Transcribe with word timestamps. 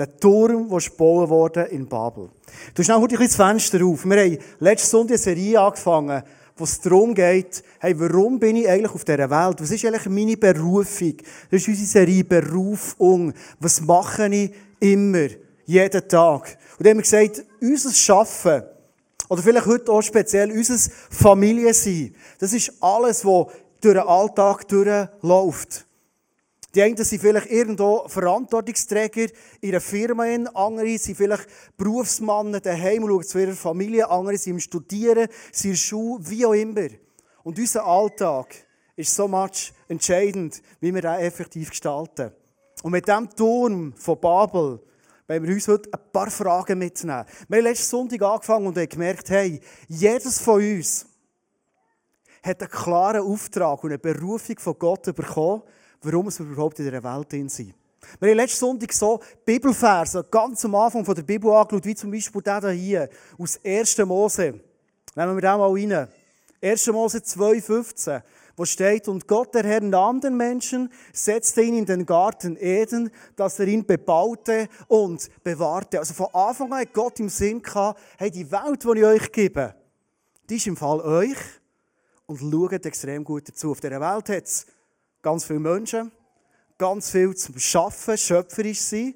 Der 0.00 0.18
Turm, 0.18 0.70
der 0.70 0.78
gebaut 0.78 1.28
wurde 1.28 1.60
in 1.64 1.86
Babel. 1.86 2.30
Du 2.74 2.82
schnell 2.82 2.96
heute 2.96 3.18
ein 3.18 3.26
das 3.26 3.36
Fenster 3.36 3.84
auf. 3.84 4.06
Wir 4.06 4.16
haben 4.16 4.38
letzte 4.58 4.88
Sonntag 4.88 5.16
eine 5.16 5.18
Serie 5.18 5.60
angefangen, 5.60 6.22
wo 6.56 6.64
es 6.64 6.80
darum 6.80 7.14
geht, 7.14 7.62
hey, 7.80 8.00
warum 8.00 8.40
bin 8.40 8.56
ich 8.56 8.66
eigentlich 8.66 8.94
auf 8.94 9.04
dieser 9.04 9.28
Welt? 9.28 9.60
Was 9.60 9.70
ist 9.70 9.84
eigentlich 9.84 10.06
meine 10.06 10.38
Berufung? 10.38 11.16
Das 11.50 11.60
ist 11.60 11.68
unsere 11.68 11.86
Serie 11.86 12.24
Berufung. 12.24 13.34
Was 13.58 13.82
mache 13.82 14.34
ich 14.34 14.54
immer, 14.78 15.28
jeden 15.66 16.08
Tag? 16.08 16.56
Und 16.78 16.86
dann 16.86 16.92
haben 16.92 16.96
wir 16.96 17.02
gesagt, 17.02 17.44
unser 17.60 17.92
Schaffen, 17.92 18.62
oder 19.28 19.42
vielleicht 19.42 19.66
heute 19.66 19.92
auch 19.92 20.00
speziell 20.00 20.50
unser 20.50 20.78
Familiensein, 21.10 22.14
das 22.38 22.54
ist 22.54 22.72
alles, 22.80 23.22
was 23.22 23.48
durch 23.82 23.96
den 23.96 24.08
Alltag 24.08 24.66
durchläuft. 24.66 25.84
Die 26.74 26.82
einen 26.82 26.96
sind 26.96 27.20
vielleicht 27.20 27.50
irgendwo 27.50 28.06
Verantwortungsträger 28.06 29.26
in 29.60 29.70
einer 29.70 29.80
Firma, 29.80 30.24
andere 30.54 30.98
sind 30.98 31.16
vielleicht 31.16 31.48
Berufsmannen 31.76 32.62
daheim, 32.62 33.02
schauen 33.06 33.24
zu 33.24 33.38
ihrer 33.40 33.52
Familie, 33.54 34.08
andere 34.08 34.38
sind 34.38 34.54
im 34.54 34.60
Studieren, 34.60 35.26
sind 35.50 35.64
in 35.64 35.70
der 35.72 35.78
Schule, 35.78 36.30
wie 36.30 36.46
auch 36.46 36.52
immer. 36.52 36.88
Und 37.42 37.58
unser 37.58 37.84
Alltag 37.84 38.54
ist 38.94 39.14
so 39.14 39.26
much 39.26 39.72
entscheidend, 39.88 40.62
wie 40.80 40.94
wir 40.94 41.02
ihn 41.02 41.20
effektiv 41.20 41.70
gestalten. 41.70 42.30
Und 42.82 42.92
mit 42.92 43.08
diesem 43.08 43.28
Turm 43.30 43.92
von 43.94 44.20
Babel 44.20 44.80
wollen 45.26 45.42
wir 45.42 45.54
uns 45.54 45.66
heute 45.66 45.90
ein 45.92 46.12
paar 46.12 46.30
Fragen 46.30 46.78
mitnehmen. 46.78 47.24
Wir 47.48 47.58
haben 47.58 47.64
letzten 47.64 47.90
Sonntag 47.90 48.22
angefangen 48.22 48.66
und 48.68 48.78
haben 48.78 48.88
gemerkt, 48.88 49.28
hey, 49.30 49.60
jedes 49.88 50.40
von 50.40 50.62
uns 50.62 51.06
hat 52.42 52.60
einen 52.60 52.70
klaren 52.70 53.22
Auftrag 53.22 53.82
und 53.82 53.90
eine 53.90 53.98
Berufung 53.98 54.58
von 54.58 54.78
Gott 54.78 55.14
bekommen, 55.14 55.62
warum 56.02 56.26
wir 56.26 56.46
überhaupt 56.46 56.78
in 56.78 56.86
dieser 56.86 57.02
Welt 57.02 57.50
sind. 57.50 57.74
Wir 58.18 58.30
haben 58.30 58.36
letzten 58.36 58.60
Sonntag 58.60 58.92
so 58.92 59.20
Bibelverse 59.44 60.24
ganz 60.30 60.64
am 60.64 60.74
Anfang 60.74 61.04
von 61.04 61.14
der 61.14 61.22
Bibel 61.22 61.50
angeschaut, 61.52 61.84
wie 61.84 61.94
zum 61.94 62.10
Beispiel 62.10 62.42
der 62.42 62.70
hier 62.70 63.08
aus 63.38 63.60
1. 63.64 63.98
Mose. 63.98 64.60
Nehmen 65.14 65.36
wir 65.36 65.40
den 65.40 65.58
mal 65.58 65.70
rein. 65.70 66.08
1. 66.62 66.86
Mose 66.88 67.18
2,15, 67.18 68.22
wo 68.56 68.64
steht, 68.64 69.08
und 69.08 69.26
Gott, 69.26 69.54
der 69.54 69.64
Herr, 69.64 69.80
nahm 69.80 70.20
den 70.20 70.36
Menschen, 70.36 70.92
setzte 71.12 71.62
ihn 71.62 71.74
in 71.74 71.86
den 71.86 72.04
Garten 72.04 72.56
Eden, 72.58 73.10
dass 73.36 73.58
er 73.58 73.66
ihn 73.66 73.86
bebaute 73.86 74.68
und 74.86 75.28
bewahrte. 75.42 75.98
Also 75.98 76.12
von 76.12 76.28
Anfang 76.34 76.72
an 76.72 76.80
hat 76.80 76.92
Gott 76.92 77.18
im 77.20 77.30
Sinn 77.30 77.62
gehabt, 77.62 77.98
hey, 78.18 78.30
die 78.30 78.50
Welt, 78.50 78.84
die 78.84 78.98
ich 78.98 79.04
euch 79.04 79.32
gebe, 79.32 79.74
die 80.48 80.56
ist 80.56 80.66
im 80.66 80.76
Fall 80.76 81.00
euch 81.00 81.38
und 82.26 82.38
schaut 82.38 82.84
extrem 82.84 83.24
gut 83.24 83.48
dazu. 83.48 83.70
Auf 83.70 83.80
dieser 83.80 84.00
Welt 84.00 84.28
hat 84.28 84.44
es 84.44 84.66
ganz 85.22 85.44
viele 85.44 85.60
Menschen, 85.60 86.10
ganz 86.78 87.10
viel 87.10 87.34
zum 87.34 87.58
Schaffen, 87.58 88.16
schöpferisch 88.16 88.80
sein, 88.80 89.14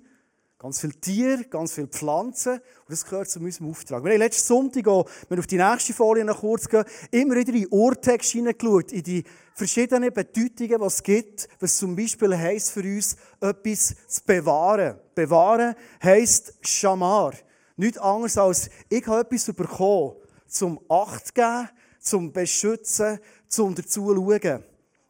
ganz 0.59 0.81
viele 0.81 0.95
Tiere, 0.95 1.45
ganz 1.45 1.73
viele 1.73 1.87
Pflanzen. 1.89 2.55
Und 2.55 2.91
das 2.91 3.05
gehört 3.05 3.31
zu 3.31 3.41
unserem 3.41 3.71
Auftrag. 3.71 4.05
Wir 4.05 4.13
haben 4.13 4.19
letzten 4.19 4.47
Sonntag, 4.47 4.87
auch, 4.89 5.09
wenn 5.29 5.39
wir 5.39 5.41
auf 5.41 5.47
die 5.47 5.57
nächste 5.57 5.93
Folie 5.93 6.25
noch 6.25 6.41
kurz 6.41 6.69
gehen, 6.69 6.85
immer 7.11 7.37
wieder 7.37 7.53
in 7.53 7.63
den 7.63 7.69
Urtext 7.69 8.33
hineingeschaut, 8.33 8.93
in 8.93 9.03
die 9.03 9.25
verschiedenen 9.55 10.13
Bedeutungen, 10.13 10.81
was 10.81 10.97
es 10.97 11.03
gibt, 11.03 11.49
was 11.61 11.77
zum 11.77 11.97
Beispiel 11.97 12.37
heisst 12.37 12.73
für 12.73 12.83
uns, 12.83 13.17
etwas 13.41 13.95
zu 14.09 14.23
bewahren. 14.27 14.99
Bewahren 15.15 15.75
heisst 16.03 16.55
Schamar. 16.63 17.35
Nichts 17.77 17.99
anderes 17.99 18.39
als, 18.39 18.71
ich 18.89 19.07
habe 19.07 19.21
etwas 19.21 19.53
bekommen, 19.55 20.17
zum 20.47 20.81
Acht 20.89 21.35
geben, 21.35 21.69
zum 21.99 22.33
Beschützen, 22.33 23.19
zum 23.49 23.75
dazu 23.75 24.15
schauen. 24.15 24.65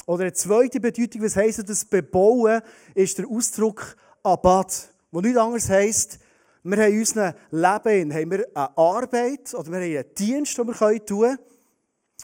Oder 0.07 0.25
eine 0.25 0.33
zweite 0.33 0.81
Bedeutung, 0.81 1.23
was 1.23 1.37
heisst 1.37 1.69
das 1.69 1.85
Bebauen, 1.85 2.61
ist 2.95 3.19
der 3.19 3.27
Ausdruck 3.27 3.97
Abad. 4.23 4.91
Wo 5.11 5.21
nichts 5.21 5.39
anderes 5.39 5.69
heisst, 5.69 6.19
wir 6.63 6.79
haben 6.79 6.93
in 6.93 6.99
unserem 7.01 7.35
Leben 7.51 8.15
haben 8.15 8.31
wir 8.31 8.47
eine 8.55 8.79
Arbeit 8.79 9.55
oder 9.55 9.71
wir 9.71 9.77
haben 9.77 9.97
einen 9.97 10.15
Dienst, 10.15 10.57
den 10.57 10.67
wir 10.67 10.75
tun 10.75 11.21
können. 11.21 11.39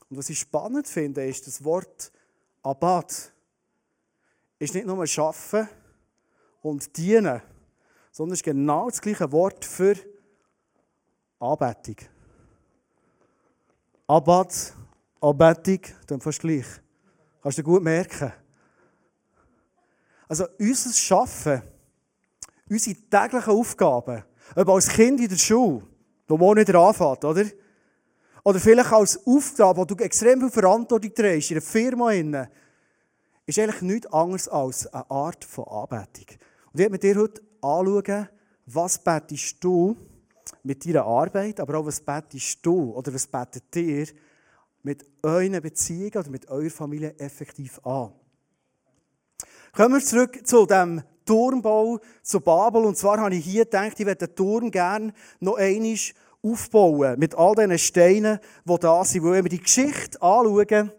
Und 0.08 0.17
was 0.17 0.31
ich 0.31 0.41
spannend 0.41 0.89
finde, 0.89 1.27
ist 1.27 1.46
das 1.46 1.63
Wort 1.63 2.11
Abad. 2.63 3.33
Ist 4.58 4.74
nicht 4.74 4.86
nur 4.86 5.07
Schaffen 5.07 5.69
und 6.63 6.96
Dienen, 6.96 7.42
sondern 8.13 8.35
ist 8.35 8.42
genau 8.42 8.89
das 8.89 9.01
gleiche 9.01 9.30
Wort 9.30 9.64
für 9.64 9.95
Anbetung. 11.39 11.96
Abad, 14.07 14.74
Anbetung, 15.20 15.80
dann 16.07 16.20
fast 16.20 16.40
gleich. 16.40 16.67
Kannst 17.42 17.58
du 17.58 17.62
gut 17.62 17.83
merken. 17.83 18.33
Also 20.28 20.46
unser 20.58 20.92
Schaffen, 20.92 21.62
unsere 22.68 22.96
täglichen 22.96 23.52
Aufgaben, 23.52 24.24
ob 24.55 24.68
als 24.68 24.89
Kind 24.89 25.20
in 25.20 25.28
der 25.28 25.36
Schule, 25.36 25.83
wo 26.28 26.55
nicht 26.55 26.74
anfängt, 26.74 27.24
oder? 27.24 27.45
Oder 28.45 28.61
vielleicht 28.61 28.92
als 28.92 29.27
Aufgabe, 29.27 29.80
wo 29.80 29.84
du 29.84 29.95
extrem 29.96 30.40
viel 30.40 30.51
Verantwortung 30.51 31.14
trägst, 31.14 31.51
in 31.51 31.56
einer 31.56 31.67
Firma, 31.67 32.12
ist 33.46 33.58
eigentlich 33.58 33.83
nichts 33.83 34.12
anderes 34.12 34.48
als 34.48 34.86
eine 34.86 35.11
Art 35.11 35.45
von 35.45 35.64
Anbetung. 35.67 36.39
Und 36.72 36.80
ich 36.80 36.90
werde 36.90 36.98
dir 36.98 37.17
heute 37.17 37.42
anschauen, 37.61 38.28
was 38.67 38.98
betest 38.98 39.57
du 39.62 39.96
mit 40.62 40.86
deiner 40.86 41.05
Arbeit, 41.05 41.58
aber 41.58 41.78
auch 41.78 41.86
was 41.86 42.01
betest 42.01 42.64
du 42.64 42.92
oder 42.92 43.12
was 43.12 43.27
betet 43.27 43.74
dir 43.74 44.07
mit 44.83 45.05
euren 45.23 45.61
Beziehungen 45.61 46.17
oder 46.17 46.30
mit 46.30 46.48
eurer 46.48 46.70
Familie 46.70 47.14
effektiv 47.18 47.80
an. 47.85 48.13
Kommen 49.73 49.95
wir 49.95 50.05
zurück 50.05 50.46
zu 50.46 50.67
dem 50.67 51.02
Turmbau 51.24 52.01
zu 52.23 52.41
Babel. 52.41 52.85
Und 52.85 52.96
zwar 52.96 53.19
habe 53.19 53.35
ich 53.35 53.45
hier 53.45 53.64
gedacht, 53.64 54.01
ich 54.01 54.07
werde 54.07 54.27
den 54.27 54.35
Turm 54.35 54.70
gerne 54.70 55.13
noch 55.39 55.57
einmal 55.57 55.96
aufbauen. 56.42 57.19
Mit 57.19 57.35
all 57.36 57.55
diesen 57.55 57.79
Steinen, 57.79 58.40
die 58.64 58.79
da 58.79 59.05
sind. 59.05 59.23
Weil 59.23 59.33
wenn 59.33 59.45
wir 59.45 59.51
die 59.51 59.63
Geschichte 59.63 60.20
anschauen, 60.20 60.92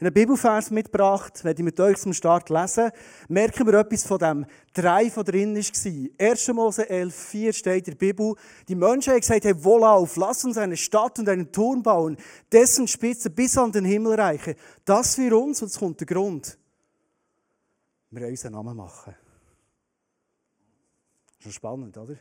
einen 0.00 0.12
Bibelvers 0.12 0.70
mitgebracht, 0.70 1.44
werde 1.44 1.60
ich 1.60 1.64
mit 1.64 1.78
euch 1.78 1.98
zum 1.98 2.12
Start 2.12 2.48
lesen, 2.48 2.90
merken 3.28 3.66
wir 3.66 3.74
etwas 3.74 4.04
von 4.04 4.18
dem 4.18 4.46
Drei 4.72 5.10
von 5.10 5.24
drin 5.24 5.54
war. 5.56 6.26
1. 6.28 6.48
Mose 6.48 6.88
11, 6.88 7.14
4 7.14 7.52
steht 7.52 7.88
in 7.88 7.94
der 7.94 7.98
Bibel, 7.98 8.34
die 8.68 8.74
Menschen 8.74 9.12
haben 9.12 9.20
gesagt, 9.20 9.44
hey, 9.44 9.64
wohlauf, 9.64 10.16
lass 10.16 10.44
uns 10.44 10.56
eine 10.56 10.76
Stadt 10.76 11.18
und 11.18 11.28
einen 11.28 11.52
Turm 11.52 11.82
bauen, 11.82 12.16
dessen 12.50 12.88
Spitze 12.88 13.30
bis 13.30 13.58
an 13.58 13.72
den 13.72 13.84
Himmel 13.84 14.14
reiche. 14.14 14.56
Das 14.84 15.16
für 15.16 15.36
uns, 15.36 15.60
und 15.60 15.68
es 15.68 15.78
kommt 15.78 16.00
der 16.00 16.06
Grund. 16.06 16.58
Wir 18.10 18.22
wollen 18.22 18.30
unseren 18.30 18.52
Namen 18.52 18.76
machen. 18.76 19.14
Schon 21.38 21.52
spannend, 21.52 21.96
oder? 21.96 22.16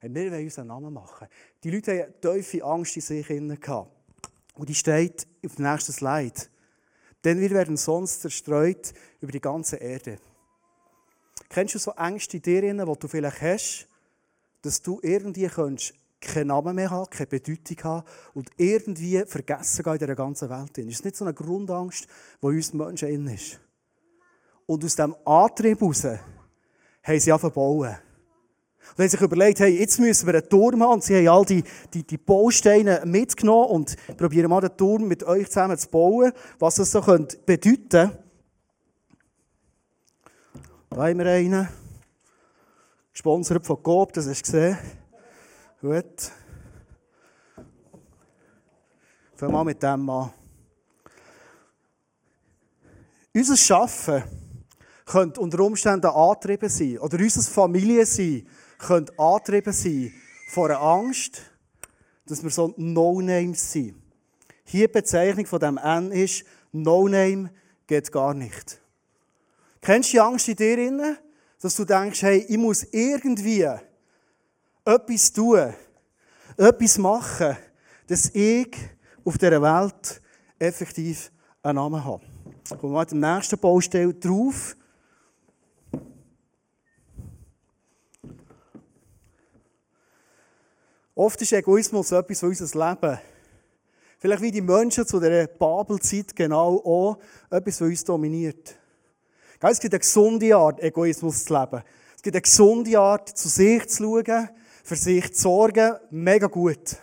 wir 0.00 0.30
wollen 0.30 0.44
unseren 0.44 0.66
Namen 0.66 0.92
machen. 0.92 1.28
Die 1.62 1.70
Leute 1.70 2.02
hatten 2.02 2.20
tiefe 2.20 2.62
Angst 2.64 2.96
in 2.96 3.02
sich. 3.02 3.30
Und 3.30 4.68
die 4.68 4.74
steht 4.74 5.26
auf 5.44 5.56
dem 5.56 5.64
nächsten 5.64 5.92
Slide. 5.92 6.53
Denn 7.24 7.40
wir 7.40 7.50
werden 7.50 7.76
sonst 7.76 8.20
zerstreut 8.20 8.92
über 9.20 9.32
die 9.32 9.40
ganze 9.40 9.76
Erde. 9.76 10.18
Kennst 11.48 11.74
du 11.74 11.78
so 11.78 11.92
Ängste 11.92 12.36
in 12.36 12.42
dir, 12.42 12.60
die 12.62 12.98
du 12.98 13.08
vielleicht 13.08 13.40
hast, 13.40 13.88
dass 14.62 14.82
du 14.82 15.00
irgendwie 15.02 15.48
keinen 16.20 16.46
Namen 16.46 16.74
mehr 16.74 16.90
haben, 16.90 17.10
keine 17.10 17.26
Bedeutung 17.26 17.76
haben 17.84 18.06
und 18.34 18.50
irgendwie 18.56 19.22
vergessen 19.26 19.82
gehen 19.82 19.92
in 19.92 19.98
dieser 19.98 20.14
ganzen 20.14 20.50
Welt. 20.50 20.78
Ist 20.78 20.98
das 20.98 21.04
nicht 21.04 21.16
so 21.16 21.24
eine 21.24 21.34
Grundangst, 21.34 22.06
die 22.42 22.46
uns 22.46 22.72
Menschen 22.72 23.08
in 23.08 23.26
ist? 23.28 23.60
Und 24.66 24.84
aus 24.84 24.96
diesem 24.96 25.14
Antrieb 25.24 25.80
heraus 25.80 26.04
haben 27.02 27.20
sie 27.20 27.32
angefangen. 27.32 27.98
Und 28.92 29.02
haben 29.02 29.08
sich 29.08 29.20
überlegt, 29.20 29.60
hey, 29.60 29.78
jetzt 29.78 29.98
müssen 29.98 30.26
wir 30.26 30.34
einen 30.34 30.48
Turm 30.48 30.82
haben. 30.82 30.92
Und 30.94 31.04
sie 31.04 31.16
haben 31.16 31.28
all 31.28 31.44
die, 31.44 31.64
die, 31.92 32.04
die 32.04 32.18
Bausteine 32.18 33.02
mitgenommen 33.04 33.70
und 33.70 34.16
probieren 34.16 34.48
mal 34.48 34.60
den 34.60 34.76
Turm 34.76 35.08
mit 35.08 35.24
euch 35.24 35.48
zusammen 35.48 35.76
zu 35.76 35.88
bauen, 35.88 36.32
was 36.58 36.76
das 36.76 36.92
so 36.92 37.00
könnte 37.00 37.36
bedeuten. 37.44 38.12
Da 40.90 40.96
haben 40.96 41.18
wir 41.18 41.26
einen. 41.26 41.68
Gesponsert 43.12 43.64
von 43.64 43.80
Coop, 43.80 44.12
das 44.12 44.26
hast 44.26 44.48
du 44.48 44.52
gesehen. 44.52 44.78
Gut. 45.80 46.32
Fangen 49.36 49.52
wir 49.52 49.58
mal 49.58 49.64
mit 49.64 49.80
dem 49.80 50.10
an. 50.10 50.32
Unser 53.32 53.56
Schaffen 53.56 54.24
könnte 55.06 55.40
unter 55.40 55.60
Umständen 55.60 56.06
angetrieben 56.06 56.68
sein. 56.68 56.98
Oder 56.98 57.18
unser 57.18 57.42
Familie 57.42 58.04
sein 58.04 58.46
könnte 58.78 59.18
angetrieben 59.18 59.72
sein 59.72 60.12
von 60.48 60.70
einer 60.70 60.80
Angst, 60.80 61.42
dass 62.26 62.42
wir 62.42 62.50
so 62.50 62.72
No-Names 62.76 63.72
sind. 63.72 63.94
Hier 64.64 64.86
die 64.86 64.92
Bezeichnung 64.92 65.46
von 65.46 65.60
dem 65.60 65.78
N 65.78 66.10
ist, 66.10 66.44
No-Name 66.72 67.50
geht 67.86 68.10
gar 68.10 68.34
nicht. 68.34 68.80
Kennst 69.80 70.10
du 70.10 70.12
die 70.12 70.20
Angst 70.20 70.48
in 70.48 70.56
dir 70.56 70.78
inne, 70.78 71.18
dass 71.60 71.76
du 71.76 71.84
denkst, 71.84 72.22
hey, 72.22 72.46
ich 72.48 72.56
muss 72.56 72.84
irgendwie 72.84 73.66
etwas 74.84 75.32
tun, 75.32 75.74
etwas 76.56 76.98
machen, 76.98 77.56
dass 78.06 78.30
ich 78.34 78.74
auf 79.24 79.38
dieser 79.38 79.62
Welt 79.62 80.20
effektiv 80.58 81.30
einen 81.62 81.76
Namen 81.76 82.04
habe. 82.04 82.24
Kommen 82.68 82.82
wir 82.82 82.88
mal 82.90 83.04
dem 83.04 83.20
nächsten 83.20 83.58
Baustelle 83.58 84.14
drauf. 84.14 84.76
Oft 91.16 91.40
ist 91.42 91.52
Egoismus 91.52 92.10
etwas, 92.10 92.42
was 92.42 92.60
unser 92.60 92.88
Leben, 92.88 93.18
vielleicht 94.18 94.42
wie 94.42 94.50
die 94.50 94.60
Menschen 94.60 95.06
zu 95.06 95.20
der 95.20 95.46
Babelzeit 95.46 96.34
genau 96.34 96.82
auch, 96.84 97.18
etwas, 97.50 97.80
was 97.80 97.88
uns 97.88 98.04
dominiert. 98.04 98.76
Es 99.60 99.80
gibt 99.80 99.94
eine 99.94 100.00
gesunde 100.00 100.56
Art, 100.56 100.82
Egoismus 100.82 101.44
zu 101.44 101.54
leben. 101.54 101.82
Es 102.16 102.22
gibt 102.22 102.34
eine 102.34 102.42
gesunde 102.42 102.98
Art, 102.98 103.28
zu 103.28 103.48
sich 103.48 103.88
zu 103.88 104.02
schauen, 104.02 104.48
für 104.82 104.96
sich 104.96 105.32
zu 105.34 105.42
sorgen, 105.42 105.94
mega 106.10 106.48
gut. 106.48 106.96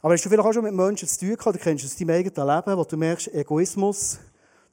Aber 0.00 0.14
hast 0.14 0.24
du 0.24 0.28
vielleicht 0.28 0.46
auch 0.46 0.52
schon 0.52 0.64
mit 0.64 0.72
Menschen 0.72 1.08
zu 1.08 1.18
tun 1.18 1.30
gehabt, 1.30 1.46
oder 1.48 1.58
kennst 1.58 1.84
du 1.84 1.88
aus 1.88 1.96
deinem 1.96 2.10
eigenen 2.10 2.48
Leben, 2.48 2.78
wo 2.78 2.84
du 2.84 2.96
merkst, 2.96 3.34
Egoismus 3.34 4.20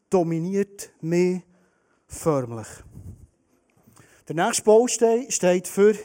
dominiert 0.10 0.92
mich 1.02 1.42
förmlich. 2.08 2.68
Der 4.28 4.36
nächste 4.36 4.64
Baustein 4.64 5.30
steht 5.30 5.68
für 5.68 5.96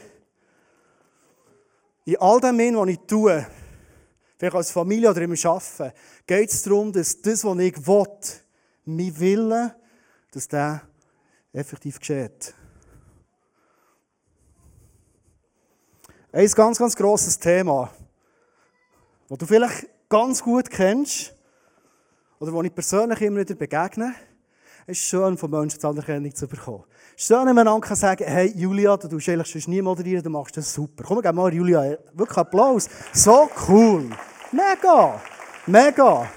in 2.05 2.17
all 2.17 2.39
dem, 2.39 2.75
was 2.75 2.89
ich 2.89 2.99
tue, 3.07 3.45
vielleicht 4.37 4.55
als 4.55 4.71
Familie 4.71 5.09
oder 5.09 5.21
im 5.21 5.31
Arbeiten, 5.31 5.91
geht 6.27 6.51
es 6.51 6.63
darum, 6.63 6.93
dass 6.93 7.21
das, 7.21 7.43
was 7.43 7.57
ich 7.57 7.87
will, 7.87 8.07
mein 8.85 9.19
Wille, 9.19 9.75
dass 10.31 10.47
der 10.47 10.81
effektiv 11.51 11.99
geschieht. 11.99 12.53
Ein 16.31 16.47
ganz, 16.51 16.77
ganz 16.77 16.95
grosses 16.95 17.39
Thema, 17.39 17.91
das 19.29 19.37
du 19.37 19.45
vielleicht 19.45 19.87
ganz 20.09 20.43
gut 20.43 20.69
kennst, 20.69 21.33
oder 22.39 22.51
wo 22.51 22.61
ich 22.61 22.75
persönlich 22.75 23.21
immer 23.21 23.39
wieder 23.39 23.55
begegne, 23.55 24.13
es 24.87 24.99
ist 24.99 25.05
schön, 25.05 25.35
von 25.35 25.49
Menschen 25.49 25.79
die 25.79 25.85
Anerkennung 25.85 26.35
zu 26.35 26.47
bekommen. 26.47 26.83
Schön, 27.17 27.47
wenn 27.47 27.55
man 27.55 27.81
sagen 27.95 28.23
hey 28.27 28.51
Julia, 28.55 28.95
du 28.97 29.07
tust 29.07 29.27
eigentlich 29.29 29.51
sonst 29.51 29.67
nie 29.67 29.81
moderieren, 29.81 30.23
du 30.23 30.29
machst 30.29 30.57
das 30.57 30.71
super. 30.71 31.03
Komm, 31.07 31.21
gib 31.21 31.33
mal 31.33 31.51
Julia 31.51 31.97
wirklich 32.13 32.37
Applaus. 32.37 32.87
So 33.11 33.49
cool. 33.67 34.09
Mega. 34.51 35.19
Mega. 35.65 36.29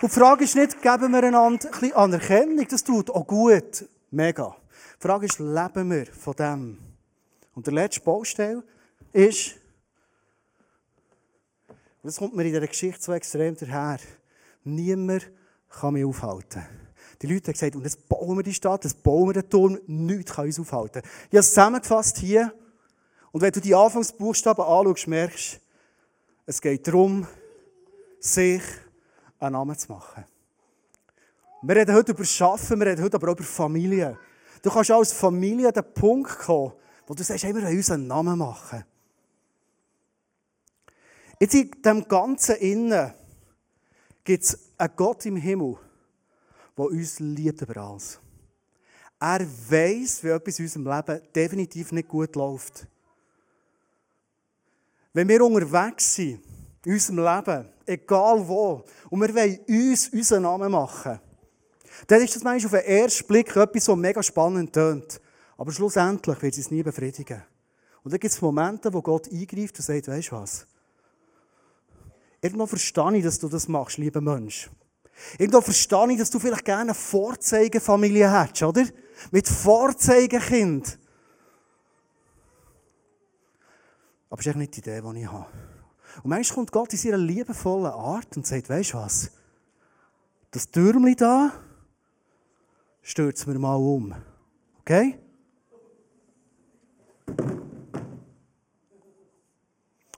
Und 0.00 0.10
die 0.10 0.18
Frage 0.18 0.44
ist 0.44 0.56
nicht, 0.56 0.80
geben 0.80 1.12
wir 1.12 1.22
einander 1.22 1.66
ein 1.66 1.70
bisschen 1.70 1.92
Anerkennung, 1.92 2.66
das 2.66 2.82
tut 2.82 3.10
auch 3.10 3.26
gut. 3.26 3.84
Mega. 4.10 4.56
Die 4.96 5.06
Frage 5.06 5.26
ist, 5.26 5.38
leben 5.38 5.90
wir 5.90 6.06
von 6.06 6.34
dem? 6.34 6.78
Und 7.54 7.66
der 7.66 7.74
letzte 7.74 8.00
Baustelle 8.00 8.62
ist, 9.12 9.56
das 12.02 12.16
kommt 12.16 12.34
mir 12.34 12.44
in 12.44 12.54
dieser 12.54 12.66
Geschichte 12.66 13.02
so 13.02 13.12
extrem 13.12 13.54
daher, 13.54 13.98
niemand 14.64 15.30
kann 15.68 15.92
mich 15.92 16.06
aufhalten. 16.06 16.62
Die 17.22 17.26
Leute 17.26 17.48
haben 17.48 17.52
gesagt, 17.52 17.76
und 17.76 17.82
jetzt 17.82 18.08
bauen 18.08 18.36
wir 18.36 18.42
die 18.42 18.54
Stadt, 18.54 18.84
jetzt 18.84 19.02
bauen 19.02 19.28
wir 19.28 19.34
den 19.34 19.50
Turm, 19.50 19.78
nichts 19.86 20.32
kann 20.32 20.46
uns 20.46 20.58
aufhalten. 20.58 21.02
Ich 21.04 21.28
habe 21.28 21.38
es 21.38 21.48
zusammengefasst 21.48 22.18
hier. 22.18 22.52
Und 23.32 23.42
wenn 23.42 23.52
du 23.52 23.60
die 23.60 23.74
Anfangsbuchstaben 23.74 24.64
anschaust, 24.64 25.06
merkst 25.06 25.54
du, 25.54 25.58
es 26.46 26.60
geht 26.60 26.86
darum, 26.88 27.26
sich 28.18 28.62
einen 29.38 29.52
Namen 29.52 29.78
zu 29.78 29.92
machen. 29.92 30.24
Wir 31.62 31.76
reden 31.76 31.94
heute 31.94 32.12
über 32.12 32.24
Schaffen, 32.24 32.78
wir 32.80 32.86
reden 32.86 33.04
heute 33.04 33.16
aber 33.16 33.28
auch 33.28 33.36
über 33.36 33.44
Familie. 33.44 34.18
Du 34.62 34.70
kannst 34.70 34.90
als 34.90 35.12
Familie 35.12 35.68
an 35.68 35.74
den 35.74 35.94
Punkt 35.94 36.38
kommen, 36.38 36.72
wo 37.06 37.14
du 37.14 37.22
sagst, 37.22 37.44
hey, 37.44 37.54
wir 37.54 37.62
wollen 37.62 37.76
uns 37.76 37.90
einen 37.90 38.06
Namen 38.06 38.38
machen. 38.38 38.84
Jetzt 41.38 41.54
in 41.54 41.70
dem 41.82 42.08
Ganzen 42.08 42.56
Innen 42.56 43.12
gibt 44.24 44.44
es 44.44 44.58
einen 44.76 44.92
Gott 44.96 45.24
im 45.26 45.36
Himmel, 45.36 45.76
der 46.80 46.98
uns 46.98 47.20
liebt 47.20 47.60
über 47.62 47.76
alles. 47.76 48.18
Er 49.18 49.40
weiß, 49.40 50.24
wie 50.24 50.28
etwas 50.28 50.58
in 50.58 50.64
unserem 50.64 50.86
Leben 50.86 51.20
definitiv 51.34 51.92
nicht 51.92 52.08
gut 52.08 52.34
läuft. 52.36 52.86
Wenn 55.12 55.28
wir 55.28 55.44
unterwegs 55.44 56.14
sind, 56.14 56.40
in 56.84 56.92
unserem 56.92 57.18
Leben, 57.18 57.68
egal 57.84 58.48
wo, 58.48 58.84
und 59.10 59.20
wir 59.20 59.34
wollen 59.34 59.58
uns 59.68 60.08
unseren 60.08 60.42
Namen 60.44 60.72
machen, 60.72 61.20
dann 62.06 62.22
ist 62.22 62.34
das 62.34 62.42
manchmal 62.42 62.80
auf 62.80 62.86
den 62.86 62.96
ersten 62.96 63.26
Blick 63.26 63.54
etwas, 63.54 63.88
was 63.88 63.96
mega 63.96 64.22
spannend 64.22 64.72
tönt. 64.72 65.20
Aber 65.58 65.72
schlussendlich 65.72 66.40
wird 66.40 66.56
es 66.56 66.70
nie 66.70 66.82
befriedigen. 66.82 67.42
Und 68.02 68.12
dann 68.12 68.20
gibt 68.20 68.32
es 68.32 68.40
Momente, 68.40 68.92
wo 68.94 69.02
Gott 69.02 69.30
eingreift 69.30 69.76
und 69.78 69.84
sagt, 69.84 70.08
weißt 70.08 70.30
du 70.30 70.36
was? 70.36 70.66
Irgendwo 72.40 72.64
verstehe 72.64 73.18
ich, 73.18 73.24
dass 73.24 73.38
du 73.38 73.48
das 73.48 73.68
machst, 73.68 73.98
lieber 73.98 74.22
Mensch. 74.22 74.70
Irgendwo 75.38 75.60
verstehe 75.60 76.12
ich, 76.12 76.18
dass 76.18 76.30
du 76.30 76.38
vielleicht 76.38 76.64
gerne 76.64 76.82
eine 76.82 76.94
Vorzeigefamilie 76.94 78.30
hättest, 78.30 78.62
oder? 78.62 78.84
Mit 79.30 79.48
Vorzeigekind. 79.48 80.98
Aber 84.28 84.36
das 84.36 84.46
ist 84.46 84.54
eigentlich 84.54 84.56
nicht 84.56 84.76
die 84.76 84.90
Idee, 84.90 85.02
die 85.02 85.20
ich 85.20 85.30
habe. 85.30 85.46
Und 86.22 86.30
manchmal 86.30 86.54
kommt 86.54 86.72
Gott 86.72 86.92
in 86.92 86.98
seiner 86.98 87.18
liebevollen 87.18 87.92
Art 87.92 88.36
und 88.36 88.46
sagt, 88.46 88.68
weißt 88.68 88.92
du 88.92 88.98
was? 88.98 89.30
Das 90.50 90.70
Türmchen 90.70 91.16
da 91.16 91.52
stürzt 93.02 93.46
mir 93.46 93.58
mal 93.58 93.76
um. 93.76 94.14
Okay? 94.80 95.18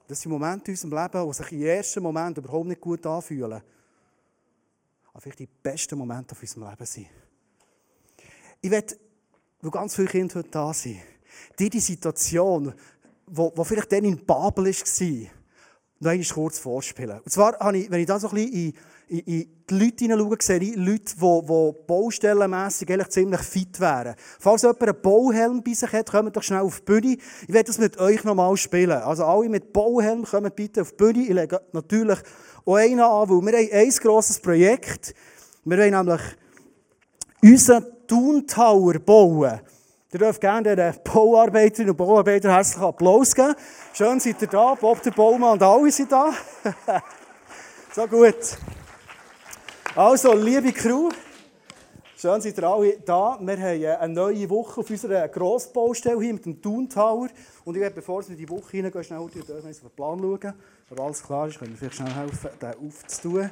Das 0.07 0.21
sind 0.21 0.31
Momente 0.31 0.71
in 0.71 0.73
unserem 0.73 0.93
Leben, 0.93 1.27
die 1.27 1.33
sich 1.33 1.51
im 1.51 1.61
ersten 1.61 2.03
Moment 2.03 2.37
überhaupt 2.37 2.67
nicht 2.67 2.81
gut 2.81 3.05
anfühlen. 3.05 3.61
Aber 5.13 5.21
vielleicht 5.21 5.39
die 5.39 5.49
besten 5.61 5.97
Momente 5.97 6.33
auf 6.33 6.41
unserem 6.41 6.69
Leben 6.69 6.85
sind. 6.85 7.07
Ich 8.61 8.71
werde, 8.71 8.97
wo 9.61 9.69
ganz 9.69 9.95
viele 9.95 10.07
Kinder 10.07 10.35
heute 10.35 10.49
da 10.49 10.73
sind, 10.73 10.99
die 11.59 11.69
die 11.69 11.79
Situation, 11.79 12.73
wo, 13.27 13.51
wo 13.55 13.63
vielleicht 13.63 13.91
dann 13.91 14.05
in 14.05 14.25
Babel 14.25 14.65
war, 14.65 15.31
noch 15.99 16.11
einmal 16.11 16.27
kurz 16.27 16.59
vorspielen. 16.59 17.19
Und 17.19 17.29
zwar 17.29 17.57
habe 17.59 17.77
ich, 17.77 17.89
wenn 17.89 18.01
ich 18.01 18.07
da 18.07 18.19
so 18.19 18.29
ein 18.29 18.35
bisschen 18.35 18.53
in, 18.53 18.73
in, 19.07 19.19
in 19.19 19.47
die 19.69 19.79
Leute 19.79 20.05
hineinschaue, 20.05 20.37
sehe 20.39 20.57
ich 20.57 20.75
Leute, 20.75 21.15
die, 21.15 21.45
die 21.47 21.73
baustellenmässig 21.87 22.89
eigentlich 22.89 23.09
ziemlich 23.09 23.41
fit 23.41 23.79
wären. 23.79 24.15
Falls 24.39 24.61
jemand 24.61 24.81
einen 24.81 25.01
Bauhelm 25.01 25.63
bei 25.63 25.73
sich 25.73 25.91
hat, 25.91 26.11
kommt 26.11 26.35
doch 26.35 26.43
schnell 26.43 26.61
auf 26.61 26.79
die 26.79 26.85
Bühne. 26.85 27.17
Ich 27.47 27.53
werde 27.53 27.67
das 27.67 27.77
mit 27.77 27.99
euch 27.99 28.23
nochmal 28.23 28.55
spielen. 28.57 28.91
Also 28.91 29.25
alle 29.25 29.49
mit 29.49 29.73
Bauhelm 29.73 30.23
kommen 30.23 30.51
bitte 30.55 30.81
auf 30.81 30.91
die 30.91 30.97
Bühne. 30.97 31.23
Ich 31.23 31.33
lege 31.33 31.61
natürlich 31.71 32.19
auch 32.65 32.75
einen 32.75 32.99
an, 32.99 33.29
weil 33.29 33.41
wir 33.41 33.59
haben 33.59 33.69
ein 33.71 33.89
grosses 34.01 34.39
Projekt. 34.39 35.13
Wir 35.65 35.77
wollen 35.77 35.91
nämlich 35.91 36.21
unseren 37.41 37.85
Thun 38.07 38.47
Tower 38.47 38.99
bauen. 38.99 39.59
Ihr 40.13 40.19
dürft 40.19 40.41
gerne 40.41 40.75
den 40.75 40.93
Bauarbeiterinnen 41.03 41.89
und 41.89 41.97
Bauarbeitern 41.97 42.51
herzlichen 42.51 42.83
Applaus 42.83 43.33
geben. 43.33 43.55
Schön 43.93 44.19
seid 44.19 44.41
ihr 44.43 44.47
da. 44.47 44.75
Bob, 44.75 45.01
der 45.01 45.09
Baumann 45.09 45.53
und 45.53 45.63
alle 45.63 45.91
sind 45.91 46.11
da. 46.11 46.31
so 47.95 48.05
gut. 48.07 48.57
Also, 49.95 50.33
liebe 50.33 50.73
Crew, 50.73 51.11
schön 52.17 52.41
seid 52.41 52.57
ihr 52.57 52.63
alle 52.63 52.97
da. 53.05 53.37
Wir 53.39 53.57
haben 53.91 54.01
eine 54.01 54.13
neue 54.13 54.49
Woche 54.49 54.79
auf 54.79 54.89
unserer 54.89 55.27
Grossbaustelle 55.27 56.19
hier 56.19 56.33
mit 56.33 56.45
dem 56.45 56.59
Thun 56.59 56.89
Tower. 56.89 57.27
Und 57.63 57.75
ich 57.75 57.81
werde, 57.81 57.93
bevor 57.93 58.23
wir 58.23 58.29
in 58.31 58.37
die 58.37 58.49
Woche 58.49 58.71
hineingehen, 58.71 59.03
schnell 59.03 59.19
auf 59.19 59.29
den 59.29 59.43
Plan 59.95 60.19
schauen. 60.19 60.53
Wenn 60.89 60.99
alles 60.99 61.21
klar 61.21 61.47
ist, 61.47 61.59
können 61.59 61.73
wir 61.73 61.77
vielleicht 61.77 61.95
schnell 61.97 62.11
helfen, 62.11 62.49
den 62.59 62.87
aufzutun. 62.87 63.51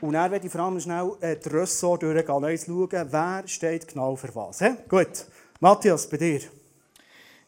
Und 0.00 0.12
dann 0.12 0.30
werde 0.30 0.46
ich 0.46 0.52
vor 0.52 0.60
allem 0.60 0.78
schnell 0.78 1.10
äh, 1.20 1.36
die 1.36 1.48
Ressort 1.48 2.04
durchgehen 2.04 2.34
und 2.36 2.60
schauen, 2.60 3.08
wer 3.10 3.42
steht 3.46 3.88
genau 3.88 4.14
für 4.14 4.32
was. 4.36 4.60
He? 4.60 4.70
Gut. 4.88 5.26
Matthias, 5.58 6.08
bei 6.08 6.18
dir? 6.18 6.40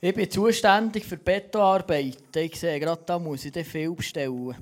Ich 0.00 0.14
bin 0.17 0.29
zuständig 0.29 1.05
für 1.05 1.17
Betonarbeiten. 1.17 2.17
Ich 2.35 2.59
sehe 2.59 2.81
gerade, 2.81 3.02
da 3.07 3.21
muss 3.21 3.45
ich 3.45 3.69
viel 3.69 3.93
bestellen. 3.93 4.57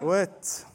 Gut. 0.00 0.69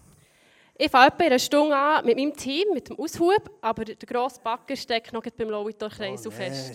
Ich 0.78 0.92
fange 0.92 1.08
etwa 1.08 1.24
eine 1.24 1.40
Stunde 1.40 1.76
an 1.76 2.06
mit 2.06 2.18
meinem 2.18 2.36
Team, 2.36 2.74
mit 2.74 2.90
dem 2.90 3.00
Aushub, 3.00 3.50
aber 3.62 3.86
der 3.86 3.96
grosse 3.96 4.42
Backer 4.42 4.76
steckt 4.76 5.14
noch 5.14 5.24
beim 5.24 5.50
Lauitor-Kreis 5.50 6.28
oh, 6.28 6.32
fest. 6.32 6.74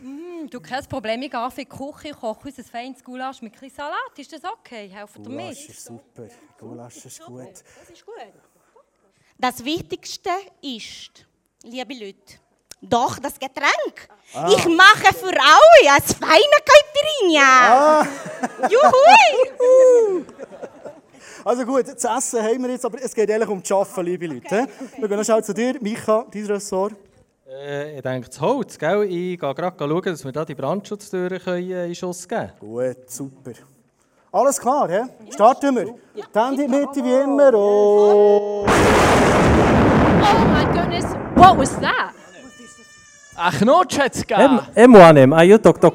Mm, 0.00 0.46
du, 0.48 0.60
kein 0.60 0.82
Problem, 0.86 1.20
ich 1.20 1.30
gehe 1.30 1.44
in 1.44 1.50
die 1.58 1.66
Küche, 1.66 2.14
koche 2.18 2.48
unser 2.48 2.64
feines 2.64 3.04
Gulasch 3.04 3.42
mit 3.42 3.52
ein 3.62 3.68
Salat. 3.68 4.16
Ist 4.16 4.32
das 4.32 4.42
okay? 4.44 4.88
Helfen 4.88 5.22
dir 5.22 5.28
mit? 5.28 5.38
Gulasch 5.38 5.68
ist 5.68 5.84
super. 5.84 6.28
Gulasch 6.58 7.04
ist 7.04 7.22
gut. 7.22 7.52
Das 7.52 7.90
ist 7.90 8.06
gut. 8.06 8.14
Das 9.36 9.62
Wichtigste 9.62 10.30
ist, 10.62 11.26
liebe 11.62 11.92
Leute, 11.92 12.40
doch, 12.80 13.18
das 13.18 13.38
Getränk. 13.38 14.08
Ah. 14.32 14.48
Ich 14.56 14.64
mache 14.66 15.14
für 15.14 15.26
alle 15.26 15.92
als 15.92 16.14
feine 16.14 16.58
Caipirinha. 16.64 18.02
Ah. 18.02 18.06
Juhu! 18.70 20.24
also 21.44 21.64
gut, 21.64 21.86
das 21.86 22.04
Essen 22.04 22.42
haben 22.42 22.62
wir 22.62 22.70
jetzt, 22.70 22.84
aber 22.84 22.98
es 23.02 23.14
geht 23.14 23.30
eigentlich 23.30 23.48
um 23.48 23.60
das 23.60 23.72
Arbeiten, 23.72 24.04
liebe 24.04 24.26
Leute. 24.26 24.46
Okay. 24.46 24.66
Wir 24.98 25.08
gehen 25.08 25.24
schnell 25.24 25.44
zu 25.44 25.54
dir. 25.54 25.76
Micha, 25.80 26.26
dein 26.30 26.46
Ressort. 26.46 26.94
Äh, 27.48 27.96
ich 27.96 28.02
denke, 28.02 28.28
das 28.28 28.40
Holz, 28.40 28.78
gell? 28.78 29.02
Ich 29.04 29.38
gehe 29.38 29.54
gerade 29.54 29.74
schauen, 29.78 30.02
dass 30.02 30.24
wir 30.24 30.32
da 30.32 30.44
die 30.44 30.54
Brandschutztüren 30.54 31.40
äh, 31.46 31.86
in 31.88 31.94
Schuss 31.94 32.28
geben 32.28 32.52
können. 32.60 32.72
Gut, 32.94 33.10
super. 33.10 33.52
Alles 34.32 34.60
klar, 34.60 34.88
hä? 34.88 35.02
Starten 35.30 35.74
wir. 35.74 35.94
Dann 36.32 36.56
die 36.56 36.68
Mitte 36.68 37.02
wie 37.02 37.14
immer. 37.24 37.52
Oh. 37.54 38.64
oh 38.64 38.68
my 40.52 40.64
goodness, 40.72 41.04
what 41.34 41.58
was 41.58 41.74
that? 41.80 42.14
Ein 43.36 43.52
Knutsch 43.52 43.98
hat 43.98 44.14
es 44.14 44.26
gegeben. 44.26 44.60
Emanuel, 44.74 45.32
ah, 45.32 45.42
io 45.42 45.58
to, 45.58 45.72
to, 45.72 45.90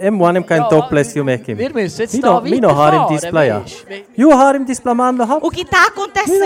M1 0.00 0.36
im 0.36 0.46
kein 0.46 0.62
Ja, 0.62 0.68
topless 0.68 1.14
wir- 1.14 1.18
you 1.20 1.24
make 1.24 1.44
him. 1.44 1.58
Wir 1.58 1.70
müssen 1.72 2.00
jetzt 2.00 2.14
Mino, 2.14 2.40
Mino 2.40 2.68
har 2.74 2.92
im 2.92 2.98
weiterfahren, 3.00 3.16
display, 3.20 3.48
ja. 3.48 3.60
weisst. 3.62 3.88
We- 3.88 4.04
You 4.16 4.32
har 4.32 4.54
im 4.54 4.64
display, 4.66 4.94
mano, 4.94 5.24
hop. 5.28 5.44
O 5.44 5.50
que 5.50 5.62
está 5.62 5.86
acontecendo? 5.88 6.44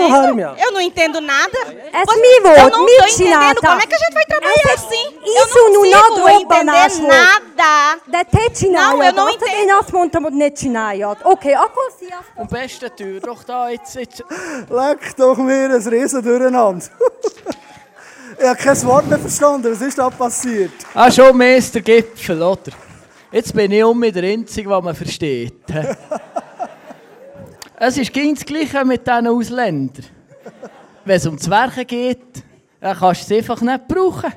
Eu 0.57 0.71
não 0.73 0.81
entendo 0.81 1.19
nada. 1.21 1.57
Você- 1.65 2.21
mi 2.21 2.27
eu 2.37 2.69
não 2.69 2.85
mi 2.85 2.91
estou 2.91 3.07
entendendo 3.25 3.61
como 3.61 3.81
é 3.81 3.85
que 3.87 3.95
a 3.95 3.97
gente 3.97 4.13
vai 4.13 4.25
trabalhar 4.25 4.73
assim. 4.73 5.15
Isso 5.25 5.57
eu 5.57 5.69
não 5.71 5.81
consigo 5.81 6.29
entender 6.29 7.07
nada. 7.07 7.99
Da 8.07 8.23
te 8.25 8.49
činajot, 8.51 8.97
Não, 8.97 9.03
eu 9.03 9.13
não 9.13 9.27
a 9.27 9.31
to 9.31 9.45
entendo. 9.45 9.67
nas 9.67 9.91
monta 9.91 10.19
nicht 10.19 10.57
činajot. 10.59 11.17
Okay, 11.23 11.53
ako 11.53 11.79
si 11.97 12.05
ja. 12.09 12.19
Am 12.37 12.47
besten 12.47 12.89
Tür 12.95 13.19
doch 13.21 13.43
da 13.45 13.69
jetzt. 13.69 13.95
jetzt. 13.95 14.23
Leck 14.69 15.15
doch 15.17 15.37
mir 15.37 15.69
ein 15.71 15.87
riesen 15.87 16.21
Durcheinander. 16.21 16.85
ich 18.39 18.45
habe 18.47 18.55
kein 18.57 18.83
Wort 18.85 19.07
mehr 19.07 19.19
verstanden. 19.19 19.71
Was 19.71 19.81
ist 19.81 19.97
da 19.97 20.09
passiert? 20.09 20.71
Ah, 20.93 21.09
schon 21.11 21.35
mehr 21.37 21.57
ist 21.57 21.73
der 21.73 21.81
Gipfel, 21.81 22.41
oder? 22.41 22.71
Jetzt 23.35 23.53
bin 23.53 23.69
ich 23.69 23.83
um 23.83 23.99
der 23.99 24.23
Einzige, 24.23 24.69
der 24.69 24.81
man 24.81 24.95
versteht. 24.95 25.61
es 27.77 27.97
ist 27.97 28.13
ganz 28.13 28.39
das 28.39 28.45
Gleiche 28.45 28.85
mit 28.85 29.05
diesen 29.05 29.27
Ausländern. 29.27 30.05
Wenn 31.03 31.17
es 31.17 31.25
ums 31.25 31.49
Werken 31.49 31.85
geht, 31.85 32.45
dann 32.79 32.97
kannst 32.97 33.29
du 33.29 33.35
es 33.35 33.39
einfach 33.41 33.59
nicht 33.59 33.87
brauchen. 33.89 34.31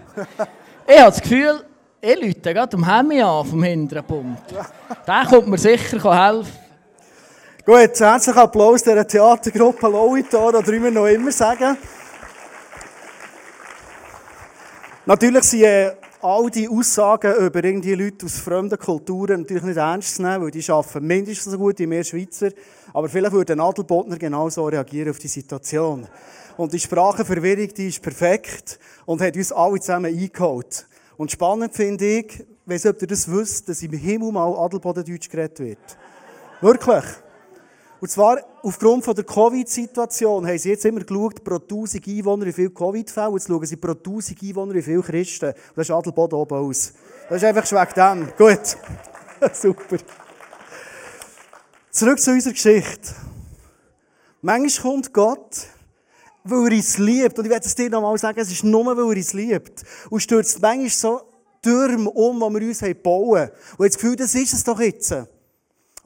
Ich 0.84 0.98
habe 0.98 1.10
das 1.12 1.22
Gefühl, 1.22 1.64
ich 2.00 2.20
Leute 2.20 2.52
gerade 2.52 2.76
um 2.76 2.84
Hemi 2.84 3.22
an 3.22 3.46
vom 3.46 3.62
hinteren 3.62 4.04
Punkt. 4.04 4.52
Der 5.06 5.26
kommt 5.30 5.46
mir 5.46 5.58
sicher 5.58 6.32
helfen. 6.32 6.52
Gut, 7.64 8.00
herzlichen 8.00 8.38
Applaus 8.40 8.82
dieser 8.82 9.06
Theatergruppe 9.06 9.86
Lowitor, 9.86 10.48
oder 10.48 10.66
wie 10.66 10.82
wir 10.82 10.90
noch 10.90 11.06
immer 11.06 11.30
sagen. 11.30 11.76
Natürlich 15.06 15.44
sind 15.44 15.62
äh, 15.62 15.92
all 16.20 16.50
die 16.50 16.68
Aussagen 16.68 17.34
über 17.46 17.62
irgendwie 17.62 17.94
Leute 17.94 18.26
aus 18.26 18.38
fremden 18.38 18.78
Kulturen 18.78 19.40
natürlich 19.40 19.62
nicht 19.62 19.76
ernst 19.76 20.16
zu 20.16 20.22
nehmen, 20.22 20.44
weil 20.44 20.50
die 20.50 20.68
arbeiten 20.70 21.06
mindestens 21.06 21.52
so 21.52 21.58
gut 21.58 21.78
wie 21.78 21.90
wir 21.90 22.02
Schweizer. 22.04 22.50
Aber 22.92 23.08
vielleicht 23.08 23.32
würde 23.32 23.52
ein 23.52 23.60
Adelbodner 23.60 24.18
genauso 24.18 24.66
reagieren 24.66 25.10
auf 25.10 25.18
die 25.18 25.28
Situation. 25.28 26.06
Und 26.56 26.72
die 26.72 26.80
Sprachenverwirrung, 26.80 27.68
die 27.68 27.88
ist 27.88 28.02
perfekt 28.02 28.78
und 29.06 29.20
hat 29.20 29.36
uns 29.36 29.52
alle 29.52 29.80
zusammen 29.80 30.06
eingeholt. 30.06 30.88
Und 31.16 31.30
spannend 31.30 31.74
finde 31.74 32.04
ich, 32.04 32.44
weiss 32.66 32.86
ob 32.86 33.00
ihr 33.00 33.08
das 33.08 33.30
wisst, 33.30 33.68
dass 33.68 33.82
im 33.82 33.92
Himmel 33.92 34.32
mal 34.32 34.54
Adelbodendeutsch 34.56 35.28
geredet 35.28 35.60
wird. 35.60 35.98
Wirklich. 36.60 37.04
Und 38.00 38.10
zwar 38.10 38.38
aufgrund 38.62 39.04
von 39.04 39.14
der 39.14 39.24
Covid-Situation 39.24 40.46
haben 40.46 40.58
sie 40.58 40.70
jetzt 40.70 40.84
immer 40.84 41.00
geschaut, 41.00 41.42
pro 41.42 41.56
1000 41.56 42.06
Einwohner 42.06 42.46
wie 42.46 42.52
viele 42.52 42.70
Covid-Fälle. 42.70 43.32
Jetzt 43.32 43.48
schauen 43.48 43.66
sie 43.66 43.76
pro 43.76 43.90
1000 43.90 44.42
Einwohner 44.42 44.74
wie 44.74 44.82
viele 44.82 45.02
Christen. 45.02 45.46
Und 45.46 45.76
das 45.76 45.88
ist 45.88 45.90
Adelboden 45.90 46.38
oben 46.38 46.54
aus. 46.54 46.92
Das 47.28 47.38
ist 47.38 47.44
einfach 47.44 47.66
schweckt 47.66 47.96
dem. 47.96 48.28
Gut. 48.36 48.76
Super. 49.52 49.96
Zurück 51.90 52.20
zu 52.20 52.30
unserer 52.30 52.52
Geschichte. 52.52 53.14
Manchmal 54.42 54.92
kommt 54.92 55.12
Gott, 55.12 55.66
weil 56.44 56.72
er 56.72 56.76
uns 56.76 56.98
liebt. 56.98 57.36
Und 57.36 57.44
ich 57.46 57.50
werde 57.50 57.66
es 57.66 57.74
dir 57.74 57.90
nochmal 57.90 58.16
sagen, 58.18 58.38
es 58.38 58.52
ist 58.52 58.62
nur, 58.62 58.86
weil 58.86 58.98
er 58.98 59.16
uns 59.16 59.32
liebt. 59.32 59.84
Und 60.08 60.20
stürzt 60.20 60.62
manchmal 60.62 60.88
so 60.90 61.20
Türme 61.60 62.10
um, 62.10 62.38
die 62.38 62.60
wir 62.60 62.68
uns 62.68 63.02
bauen. 63.02 63.50
Und 63.76 63.86
ich 63.86 63.92
das 63.92 64.00
Gefühl, 64.00 64.14
das 64.14 64.34
ist 64.36 64.52
es 64.52 64.62
doch 64.62 64.78
jetzt. 64.78 65.12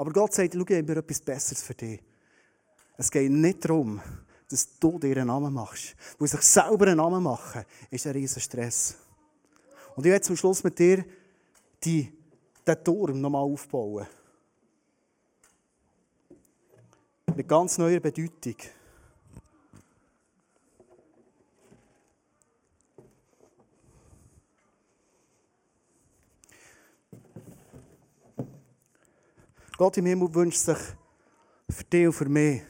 Aber 0.02 0.12
Gott 0.12 0.35
sagt, 0.35 0.52
schau, 0.52 0.64
ich 0.68 0.78
habe 0.78 0.97
etwas 0.97 1.21
Besseres 1.21 1.62
für 1.62 1.75
dich. 1.75 2.02
Es 2.97 3.09
geht 3.09 3.30
nicht 3.30 3.64
darum, 3.64 4.02
dass 4.50 4.76
du 4.80 4.99
dir 4.99 5.18
einen 5.18 5.28
Namen 5.28 5.54
machst. 5.54 5.94
Weil 6.18 6.26
sich 6.26 6.40
selber 6.40 6.88
einen 6.88 6.97
Namen 6.97 7.23
machen, 7.23 7.64
ist 7.88 8.04
ein 8.09 8.12
riesen 8.14 8.42
Stress. 8.42 8.97
Und 9.94 10.04
ich 10.04 10.11
werde 10.11 10.23
zum 10.23 10.37
Schluss 10.37 10.64
mit 10.64 10.76
dir 10.76 11.04
die, 11.85 12.12
den 12.66 12.82
Turm 12.82 13.21
nochmal 13.21 13.42
aufbauen. 13.42 14.09
Mit 17.37 17.47
ganz 17.47 17.78
neuer 17.78 18.00
Bedeutung. 18.00 18.56
Gott 29.82 29.96
im 29.96 30.06
Himmel 30.06 30.32
wünscht 30.32 30.60
sich 30.60 30.78
für 31.68 31.82
dich 31.82 32.06
und 32.06 32.12
für 32.12 32.28
mich, 32.28 32.62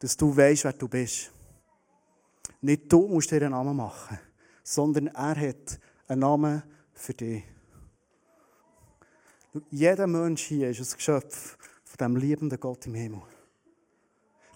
dass 0.00 0.16
du 0.16 0.36
weißt, 0.36 0.64
wer 0.64 0.72
du 0.72 0.88
bist. 0.88 1.30
Nicht 2.60 2.92
du 2.92 3.06
musst 3.06 3.30
dir 3.30 3.36
einen 3.36 3.52
Namen 3.52 3.76
machen, 3.76 4.18
sondern 4.64 5.06
er 5.06 5.36
hat 5.36 5.78
einen 6.08 6.22
Namen 6.22 6.60
für 6.92 7.14
dich. 7.14 7.44
Jeder 9.70 10.08
Mensch 10.08 10.42
hier 10.42 10.70
ist 10.70 10.80
ein 10.80 10.96
Geschöpf 10.96 11.56
von 11.84 11.98
dem 11.98 12.16
liebenden 12.16 12.58
Gott 12.58 12.86
im 12.86 12.96
Himmel. 12.96 13.22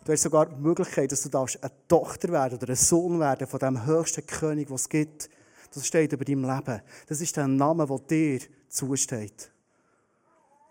Du 0.05 0.11
hast 0.11 0.23
sogar 0.23 0.47
die 0.47 0.61
Möglichkeit, 0.61 1.13
dass 1.13 1.23
du 1.23 1.39
eine 1.39 1.73
Tochter 1.87 2.31
werden 2.31 2.59
oder 2.59 2.71
ein 2.71 2.75
Sohn 2.75 3.21
werden 3.21 3.47
von 3.47 3.61
dem 3.61 3.87
höchsten 3.87 4.27
König, 4.27 4.69
was 4.69 4.81
es 4.81 4.89
gibt. 4.89 5.31
Das 5.73 5.87
steht 5.87 6.13
über 6.13 6.25
deinem 6.25 6.43
Leben. 6.43 6.83
Das 7.07 7.21
ist 7.21 7.37
der 7.37 7.47
Name, 7.47 7.87
der 7.87 7.99
dir 7.99 8.41
zusteht. 8.69 9.53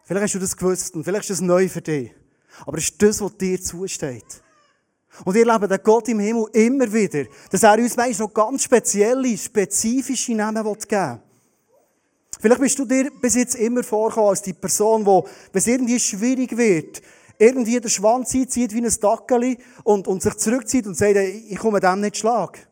Vielleicht 0.07 0.23
hast 0.23 0.35
du 0.35 0.39
das 0.39 0.55
gewusst 0.55 0.95
und 0.95 1.03
vielleicht 1.03 1.29
ist 1.29 1.31
das 1.31 1.41
neu 1.41 1.67
für 1.67 1.81
dich. 1.81 2.11
Aber 2.65 2.77
es 2.77 2.85
ist 2.85 3.01
das, 3.01 3.19
was 3.19 3.35
dir 3.35 3.61
zusteht. 3.61 4.41
Und 5.25 5.35
ihr 5.35 5.45
erleben 5.45 5.67
den 5.67 5.83
Gott 5.83 6.07
im 6.07 6.19
Himmel 6.19 6.45
immer 6.53 6.93
wieder, 6.93 7.25
dass 7.51 7.63
er 7.63 7.77
uns 7.77 7.97
manchmal 7.97 8.27
noch 8.27 8.33
ganz 8.33 8.63
spezielle, 8.63 9.37
spezifische 9.37 10.33
Namen 10.33 10.63
geben 10.63 10.79
will. 10.89 11.19
Vielleicht 12.39 12.61
bist 12.61 12.79
du 12.79 12.85
dir 12.85 13.11
bis 13.21 13.35
jetzt 13.35 13.55
immer 13.55 13.83
vorgekommen 13.83 14.29
als 14.29 14.41
die 14.41 14.53
Person, 14.53 15.03
die, 15.03 15.29
wenn 15.51 15.59
es 15.59 15.67
irgendwie 15.67 15.99
schwierig 15.99 16.55
wird, 16.55 17.01
irgendwie 17.37 17.77
den 17.77 17.89
Schwanz 17.89 18.33
einzieht 18.33 18.73
wie 18.73 18.85
ein 18.85 18.99
Dackeli 19.01 19.57
und, 19.83 20.07
und 20.07 20.21
sich 20.21 20.35
zurückzieht 20.35 20.87
und 20.87 20.95
sagt, 20.95 21.17
ich 21.17 21.57
komme 21.57 21.81
dem 21.81 21.99
nicht 21.99 22.15
schlag. 22.15 22.65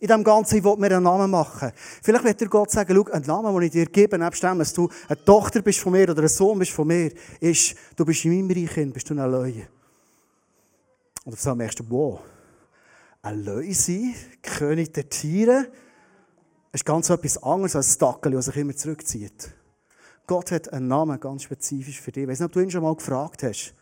In 0.00 0.06
dem 0.06 0.22
Ganzen, 0.22 0.62
will 0.62 0.76
mir 0.76 0.92
einen 0.92 1.02
Namen 1.02 1.30
machen. 1.30 1.72
Vielleicht 2.02 2.24
wird 2.24 2.40
dir 2.40 2.48
Gott 2.48 2.70
sagen, 2.70 2.94
schau, 2.94 3.12
ein 3.12 3.22
Name, 3.22 3.52
den 3.52 3.62
ich 3.62 3.72
dir 3.72 3.86
gebe, 3.86 4.16
nebst 4.16 4.42
dem, 4.42 4.58
dass 4.58 4.72
du 4.72 4.88
eine 5.08 5.24
Tochter 5.24 5.60
bist 5.60 5.80
von 5.80 5.92
mir 5.92 6.08
oder 6.08 6.22
ein 6.22 6.28
Sohn 6.28 6.58
bist 6.58 6.70
von 6.70 6.86
mir, 6.86 7.10
ist, 7.40 7.74
du 7.96 8.04
bist 8.04 8.24
in 8.24 8.46
meinem 8.46 8.56
Reich, 8.56 8.72
hin, 8.74 8.92
bist 8.92 9.10
du 9.10 9.14
ein 9.14 9.30
Löwe. 9.30 9.66
Und 11.24 11.32
auf 11.32 11.46
einmal 11.46 11.56
merkst 11.56 11.80
du, 11.80 11.84
wow, 11.88 12.20
ein 13.22 13.44
Löwe 13.44 13.74
sein, 13.74 14.14
König 14.40 14.92
der 14.94 15.08
Tiere, 15.08 15.66
ist 16.72 16.84
ganz 16.84 17.10
etwas 17.10 17.42
anderes 17.42 17.74
als 17.74 17.88
das 17.88 17.98
Dackeli, 17.98 18.36
das 18.36 18.46
sich 18.46 18.56
immer 18.56 18.76
zurückzieht. 18.76 19.52
Gott 20.28 20.52
hat 20.52 20.72
einen 20.72 20.88
Namen 20.88 21.18
ganz 21.18 21.42
spezifisch 21.42 22.00
für 22.00 22.12
dich. 22.12 22.22
Ich 22.22 22.28
weiß 22.28 22.40
nicht, 22.40 22.46
ob 22.46 22.52
du 22.52 22.60
ihn 22.60 22.70
schon 22.70 22.82
mal 22.82 22.94
gefragt 22.94 23.42
hast. 23.42 23.74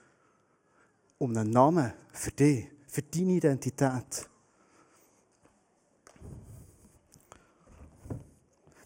Um 1.19 1.37
einen 1.37 1.51
Namen 1.51 1.93
für 2.13 2.31
dich, 2.31 2.69
für 2.87 3.03
deine 3.03 3.33
Identität. 3.33 4.29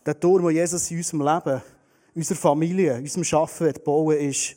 Der 0.04 0.18
Turm, 0.18 0.46
den 0.46 0.56
Jesus 0.56 0.90
in 0.90 0.98
unserem 0.98 1.22
Leben, 1.22 1.62
unserer 2.14 2.38
Familie, 2.38 2.96
unserem 2.96 3.24
Schaffen 3.24 3.72
bauen 3.84 4.16
ist, 4.16 4.56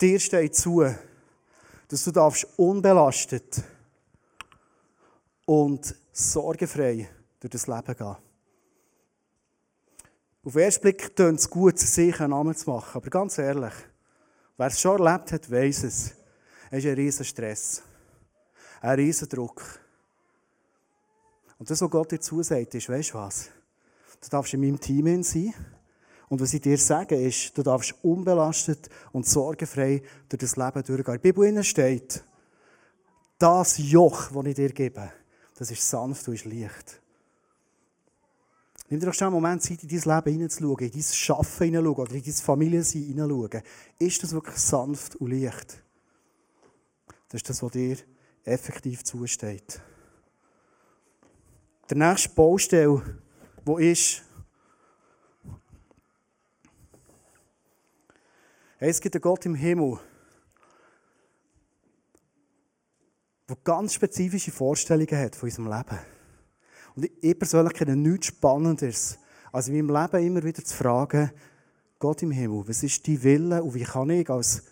dir 0.00 0.18
steht 0.20 0.54
zu, 0.54 0.84
dass 1.88 2.04
du 2.04 2.10
darfst 2.10 2.46
unbelastet 2.56 3.62
und 5.44 5.94
sorgenfrei 6.12 7.08
durch 7.40 7.50
das 7.50 7.66
Leben 7.66 7.96
gehen. 7.96 8.16
Auf 10.44 10.54
den 10.54 10.62
ersten 10.62 10.82
Blick 10.82 11.14
tönt 11.14 11.38
es 11.38 11.48
gut, 11.48 11.78
sich 11.78 12.18
einen 12.20 12.30
Namen 12.30 12.54
zu 12.56 12.68
machen. 12.70 12.96
Aber 12.96 13.10
ganz 13.10 13.38
ehrlich, 13.38 13.74
wer 14.56 14.66
es 14.66 14.80
schon 14.80 15.00
erlebt 15.00 15.32
hat, 15.32 15.50
weiss 15.50 15.84
es. 15.84 16.12
Es 16.70 16.78
ist 16.78 16.86
ein 16.86 16.94
riesen 16.94 17.24
Stress. 17.24 17.82
Ein 18.80 18.98
riesen 18.98 19.28
Druck. 19.28 19.62
Und 21.58 21.70
das, 21.70 21.80
was 21.80 21.90
Gott 21.90 22.10
dir 22.10 22.20
zusagt, 22.20 22.74
ist, 22.74 22.88
weißt 22.88 23.10
du 23.10 23.14
was? 23.14 23.50
Du 24.22 24.28
darfst 24.28 24.54
in 24.54 24.60
meinem 24.60 24.80
Team 24.80 25.22
sein. 25.22 25.52
Und 26.28 26.40
was 26.40 26.54
ich 26.54 26.60
dir 26.62 26.78
sage, 26.78 27.16
ist, 27.16 27.56
du 27.58 27.62
darfst 27.62 27.94
unbelastet 28.02 28.88
und 29.12 29.26
sorgenfrei 29.26 30.02
durch 30.28 30.40
das 30.40 30.56
Leben 30.56 30.82
durchgehen. 30.82 31.14
In 31.14 31.20
der 31.20 31.32
Bibel 31.32 31.64
steht, 31.64 32.24
das 33.38 33.76
Joch, 33.78 34.30
das 34.30 34.46
ich 34.46 34.54
dir 34.54 34.72
gebe, 34.72 35.12
das 35.58 35.70
ist 35.70 35.88
sanft 35.88 36.26
und 36.28 36.34
ist 36.34 36.44
leicht. 36.44 37.02
Nimm 38.88 39.00
dir 39.00 39.06
doch 39.06 39.14
schon 39.14 39.26
einen 39.26 39.34
Moment 39.34 39.62
Zeit, 39.62 39.82
in 39.82 39.88
dein 39.88 39.98
Leben 39.98 40.32
hineinzuschauen, 40.32 40.78
in 40.78 40.92
dein 40.92 41.02
Schaffen 41.02 41.64
hineinzuschauen 41.64 42.06
oder 42.06 42.14
in 42.14 42.22
dein 42.22 42.32
Familiensein 42.32 43.02
hineinzuschauen. 43.02 43.62
Ist 43.98 44.22
das 44.22 44.32
wirklich 44.32 44.56
sanft 44.56 45.16
und 45.16 45.30
leicht? 45.32 45.82
Das 47.28 47.40
ist 47.40 47.48
das, 47.50 47.62
was 47.62 47.72
dir 47.72 47.96
effektiv 48.44 49.02
zusteht. 49.04 49.80
Der 51.90 51.96
nächste 51.96 52.28
Baustelle, 52.30 53.21
wo 53.64 53.78
ist, 53.78 54.22
hey, 58.78 58.90
es 58.90 59.00
gibt 59.00 59.14
einen 59.14 59.22
Gott 59.22 59.46
im 59.46 59.54
Himmel, 59.54 59.98
der 63.48 63.56
ganz 63.62 63.94
spezifische 63.94 64.50
Vorstellungen 64.50 65.16
hat 65.16 65.36
von 65.36 65.48
unserem 65.48 65.70
Leben. 65.70 65.98
Und 66.94 67.10
ich 67.20 67.38
persönlich 67.38 67.74
kenne 67.74 67.96
nichts 67.96 68.26
Spannenderes, 68.26 69.18
als 69.52 69.68
in 69.68 69.74
meinem 69.74 70.02
Leben 70.02 70.26
immer 70.26 70.42
wieder 70.42 70.64
zu 70.64 70.76
fragen, 70.76 71.30
Gott 71.98 72.22
im 72.22 72.32
Himmel, 72.32 72.66
was 72.66 72.82
ist 72.82 73.06
dein 73.06 73.22
Wille 73.22 73.62
und 73.62 73.74
wie 73.74 73.84
kann 73.84 74.10
ich 74.10 74.28
als 74.28 74.64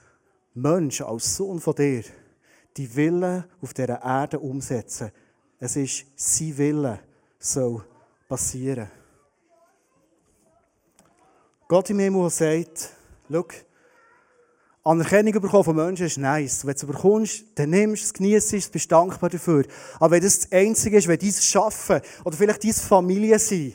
Mensch, 0.54 1.00
als 1.00 1.36
Sohn 1.36 1.60
von 1.60 1.76
dir, 1.76 2.02
die 2.76 2.96
Wille 2.96 3.48
auf 3.60 3.72
dieser 3.72 4.02
Erde 4.02 4.40
umsetzen? 4.40 5.12
Es 5.60 5.76
ist 5.76 6.06
sein 6.16 6.58
Wille, 6.58 7.00
soll 7.38 7.84
passieren. 8.30 8.88
Gott 11.66 11.90
im 11.90 11.98
Himmel 11.98 12.30
sagt, 12.30 12.90
schau, 13.28 13.44
Anerkennung 14.84 15.32
bekommen 15.40 15.64
von 15.64 15.76
Menschen 15.76 16.06
ist 16.06 16.16
nice. 16.16 16.64
Wenn 16.64 16.74
du 16.74 16.78
es 16.78 16.86
bekommst, 16.86 17.44
dann 17.56 17.70
nimmst 17.70 18.02
du 18.02 18.06
es, 18.06 18.12
genießt 18.14 18.52
es, 18.54 18.68
bist 18.68 18.90
dankbar 18.90 19.30
dafür. 19.30 19.64
Aber 19.96 20.12
wenn 20.12 20.22
das 20.22 20.40
das 20.40 20.52
Einzige 20.52 20.96
ist, 20.96 21.08
wenn 21.08 21.18
dieses 21.18 21.44
Schaffen 21.44 22.00
oder 22.24 22.36
vielleicht 22.36 22.62
diese 22.62 22.80
Familie 22.80 23.38
sein, 23.38 23.74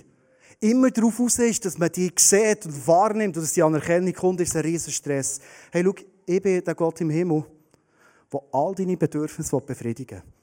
immer 0.61 0.89
darauf 0.89 1.19
aus 1.19 1.37
ist, 1.39 1.65
dass 1.65 1.77
man 1.77 1.91
die 1.91 2.11
sieht 2.17 2.65
und 2.65 2.87
wahrnimmt 2.87 3.35
und 3.35 3.43
dass 3.43 3.53
die 3.53 3.61
Anerkennung 3.61 4.13
kommt, 4.13 4.39
ist 4.39 4.55
ein 4.55 4.61
riesen 4.61 4.93
Stress. 4.93 5.41
Hey, 5.71 5.83
schau, 5.83 5.93
ich 6.25 6.41
bin 6.41 6.63
der 6.63 6.75
Gott 6.75 7.01
im 7.01 7.09
Himmel, 7.09 7.43
der 8.31 8.41
all 8.53 8.73
deine 8.73 8.97
Bedürfnisse 8.97 9.59
befriedigen 9.59 10.21
will. 10.23 10.33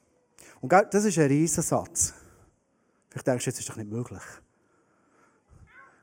Und 0.61 0.71
das 0.71 1.03
ist 1.03 1.17
ein 1.17 1.27
riesen 1.27 1.63
Satz. 1.63 2.13
Vielleicht 3.13 3.27
denkst 3.27 3.45
du, 3.45 3.49
jetzt 3.51 3.59
ist 3.59 3.69
doch 3.69 3.75
nicht 3.75 3.91
möglich. 3.91 4.23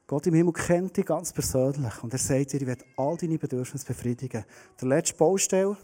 Gott 0.07 0.29
im 0.29 0.35
Himmel 0.35 0.53
kennt 0.53 0.97
dich 0.97 1.07
ganz 1.07 1.33
persönlich 1.33 2.03
und 2.05 2.13
er 2.13 2.21
sagt 2.21 2.53
dir, 2.53 2.61
ich 2.61 2.67
werde 2.69 2.85
all 2.97 3.17
deine 3.17 3.37
Bedürfnisse 3.37 3.85
befriedigen. 3.85 4.45
Der 4.81 4.89
letzte 4.89 5.17
Baustelle. 5.17 5.77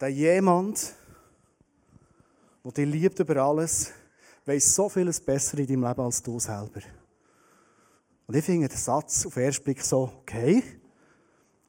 Der 0.00 0.08
jemand, 0.08 0.94
der 2.62 2.72
dich 2.72 2.86
liebt 2.86 3.18
über 3.18 3.36
alles, 3.42 3.90
weiß 4.46 4.72
so 4.72 4.88
vieles 4.88 5.20
besser 5.20 5.58
in 5.58 5.66
deinem 5.66 5.82
Leben 5.82 6.00
als 6.00 6.22
du 6.22 6.38
selber. 6.38 6.80
Und 8.28 8.36
ich 8.36 8.44
finde 8.44 8.68
den 8.68 8.78
Satz 8.78 9.26
auf 9.26 9.34
den 9.34 9.42
ersten 9.42 9.64
Blick 9.64 9.82
so, 9.82 10.12
okay, 10.20 10.62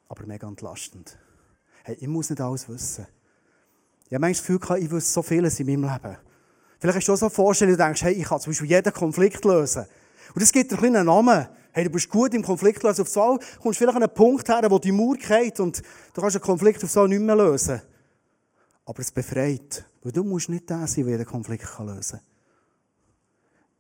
aber 0.08 0.28
mega 0.28 0.48
entlastend. 0.48 1.18
Hey, 1.84 1.96
ich 2.00 2.08
muss 2.08 2.30
nicht 2.30 2.42
alles 2.42 2.70
wissen. 2.70 3.08
Ich 4.10 4.16
habe 4.16 4.22
manchmal 4.22 4.58
das 4.58 4.60
Gefühl, 4.60 4.84
ich 4.84 4.92
wüsste 4.92 5.12
so 5.12 5.22
vieles 5.22 5.60
in 5.60 5.68
meinem 5.68 5.84
Leben. 5.84 6.18
Vielleicht 6.80 6.98
hast 6.98 7.08
du 7.08 7.14
auch 7.14 7.18
so 7.18 7.30
vorstellen, 7.30 7.72
du 7.72 7.78
denkst, 7.78 8.02
hey, 8.02 8.14
ich 8.14 8.26
kann 8.26 8.40
zum 8.40 8.52
Beispiel 8.52 8.70
jeden 8.70 8.92
Konflikt 8.92 9.46
lösen. 9.46 9.86
Und 10.34 10.42
es 10.42 10.52
gibt 10.52 10.72
dir 10.72 10.82
einen 10.82 11.06
Namen. 11.06 11.48
Hey, 11.72 11.84
du 11.84 11.92
bist 11.92 12.10
gut 12.10 12.34
im 12.34 12.42
Konflikt 12.42 12.82
lösen. 12.82 13.02
Auf 13.02 13.10
Zahl 13.10 13.38
kommst 13.62 13.80
du 13.80 13.84
vielleicht 13.84 13.98
an 13.98 14.04
einen 14.04 14.14
Punkt 14.14 14.50
her, 14.50 14.66
wo 14.68 14.80
die 14.80 14.92
Mauer 14.92 15.16
geht 15.16 15.60
und 15.60 15.84
du 16.14 16.22
kannst 16.22 16.38
einen 16.38 16.44
Konflikt 16.44 16.84
auf 16.84 16.90
so 16.90 17.06
nicht 17.06 17.22
mehr 17.22 17.36
lösen. 17.36 17.84
Aber 18.86 19.00
es 19.00 19.12
befreit. 19.12 19.86
Weil 20.02 20.12
du 20.12 20.24
musst 20.24 20.50
nicht 20.50 20.68
der 20.68 20.88
sein, 20.88 21.04
der 21.04 21.14
jeden 21.14 21.26
Konflikt 21.26 21.68
lösen 21.78 22.18
kann. 22.18 22.26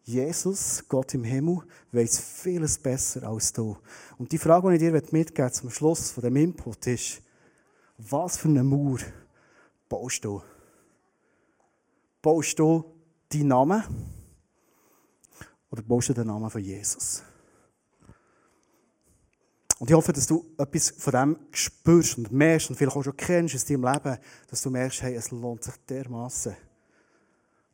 Jesus, 0.04 0.84
Gott 0.88 1.14
im 1.16 1.24
Himmel, 1.24 1.62
weiß 1.92 2.20
vieles 2.20 2.78
besser 2.78 3.24
als 3.24 3.52
du. 3.52 3.78
Und 4.20 4.32
die 4.32 4.38
Frage, 4.38 4.70
die 4.70 4.76
ich 4.76 4.92
dir 4.92 5.04
mitgeben 5.12 5.54
zum 5.54 5.72
Schluss 5.72 6.12
von 6.12 6.24
dem 6.24 6.36
Input 6.36 6.86
ist, 6.86 7.22
was 7.98 8.38
für 8.38 8.48
eine 8.48 8.64
Mauer 8.64 9.00
baust 9.90 10.24
du? 10.24 10.42
Baust 12.22 12.58
du 12.60 12.86
deinen 13.28 13.48
Namen? 13.48 13.84
Oder 15.72 15.82
baust 15.82 16.10
du 16.10 16.14
den 16.14 16.28
Namen 16.28 16.50
von 16.50 16.62
Jesus? 16.62 17.24
Und 19.80 19.90
ich 19.90 19.96
hoffe, 19.96 20.12
dass 20.12 20.28
du 20.28 20.46
etwas 20.58 20.90
von 20.92 21.14
dem 21.14 21.40
spürst 21.52 22.18
und 22.18 22.32
merkst 22.32 22.70
und 22.70 22.76
vielleicht 22.76 22.98
auch 22.98 23.04
schon 23.04 23.16
kennst 23.16 23.56
aus 23.56 23.66
deinem 23.66 23.86
Leben, 23.86 24.18
dass 24.48 24.62
du 24.62 24.70
merkst, 24.70 25.02
hey, 25.04 25.16
es 25.16 25.32
lohnt 25.32 25.64
sich 25.64 25.76
dermaßen, 25.88 26.56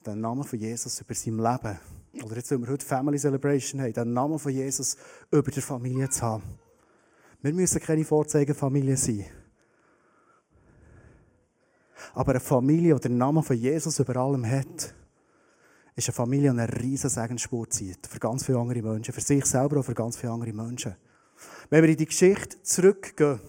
den 0.06 0.22
Namen 0.22 0.44
von 0.44 0.60
Jesus 0.60 1.02
über 1.02 1.16
sein 1.16 1.38
Leben, 1.38 1.80
oder 2.24 2.36
jetzt, 2.36 2.52
wenn 2.52 2.62
wir 2.62 2.70
heute 2.70 2.86
Family 2.86 3.18
Celebration 3.18 3.82
haben, 3.82 3.92
den 3.92 4.14
Namen 4.14 4.38
von 4.38 4.52
Jesus 4.52 4.96
über 5.32 5.50
der 5.50 5.64
Familie 5.64 6.10
zu 6.10 6.22
haben. 6.22 6.44
Wir 7.42 7.54
müssen 7.54 7.82
keine 7.82 8.06
Vorzeigenfamilie 8.06 8.98
sein. 8.98 9.26
Aber 12.14 12.32
eine 12.32 12.40
Familie, 12.40 12.96
die 12.96 13.02
den 13.02 13.18
Namen 13.18 13.44
von 13.44 13.56
Jesus 13.56 14.00
über 14.00 14.16
allem 14.18 14.46
hat, 14.46 14.94
ist 15.96 16.10
eine 16.10 16.14
Familie, 16.14 16.52
die 16.52 16.60
eine 16.60 16.82
riesen 16.82 17.10
Segensspur 17.10 17.70
zieht. 17.70 18.08
Für 18.08 18.20
ganz 18.20 18.46
viele 18.46 18.60
andere 18.60 18.82
Menschen. 18.82 19.14
Für 19.14 19.22
sich 19.22 19.46
selber 19.46 19.78
und 19.78 19.84
für 19.84 19.94
ganz 19.94 20.18
viele 20.18 20.34
andere 20.34 20.54
Menschen. 20.54 20.96
Wenn 21.70 21.84
wir 21.84 21.90
in 21.90 21.98
die 21.98 22.06
Geschichte 22.06 22.62
zurückgehen, 22.64 23.40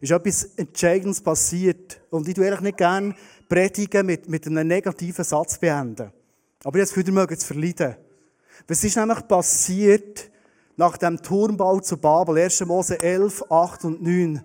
ist 0.00 0.10
etwas 0.10 0.44
Entscheidendes 0.56 1.20
passiert. 1.20 2.00
Und 2.10 2.28
ich 2.28 2.34
tue 2.34 2.46
eigentlich 2.46 2.60
nicht 2.60 2.78
gerne 2.78 3.14
predigen 3.48 4.06
mit, 4.06 4.28
mit 4.28 4.46
einem 4.46 4.66
negativen 4.66 5.24
Satz 5.24 5.58
beenden. 5.58 6.12
Aber 6.64 6.78
ich 6.78 6.88
Gefühl, 6.88 7.06
ihr 7.06 7.12
mögt 7.12 7.32
es 7.32 7.44
verleiden. 7.44 7.96
Was 8.66 8.82
ist 8.84 8.96
nämlich 8.96 9.26
passiert 9.28 10.30
nach 10.76 10.96
dem 10.96 11.20
Turmbau 11.22 11.80
zu 11.80 11.96
Babel? 11.96 12.38
1. 12.38 12.64
Mose 12.66 13.00
11, 13.00 13.44
8 13.50 13.84
und 13.84 14.02
9 14.02 14.42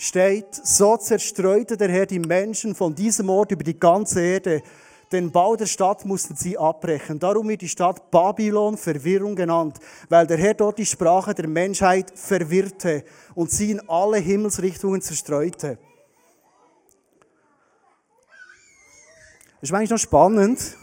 steht, 0.00 0.54
so 0.54 0.96
zerstreute 0.96 1.76
der 1.76 1.90
Herr 1.90 2.06
die 2.06 2.20
Menschen 2.20 2.74
von 2.74 2.94
diesem 2.94 3.28
Ort 3.28 3.52
über 3.52 3.62
die 3.62 3.78
ganze 3.78 4.22
Erde. 4.22 4.62
Den 5.12 5.30
Bau 5.30 5.56
der 5.56 5.66
Stadt 5.66 6.06
mussten 6.06 6.34
sie 6.36 6.56
abbrechen. 6.56 7.18
Darum 7.18 7.48
wird 7.50 7.60
die 7.60 7.68
Stadt 7.68 8.10
Babylon 8.10 8.78
Verwirrung 8.78 9.36
genannt, 9.36 9.78
weil 10.08 10.26
der 10.26 10.38
Herr 10.38 10.54
dort 10.54 10.78
die 10.78 10.86
Sprache 10.86 11.34
der 11.34 11.46
Menschheit 11.46 12.10
verwirrte 12.14 13.04
und 13.34 13.50
sie 13.50 13.72
in 13.72 13.88
alle 13.90 14.16
Himmelsrichtungen 14.16 15.02
zerstreute. 15.02 15.76
Das 19.60 19.68
ist 19.68 19.74
eigentlich 19.74 19.90
noch 19.90 19.98
spannend, 19.98 20.78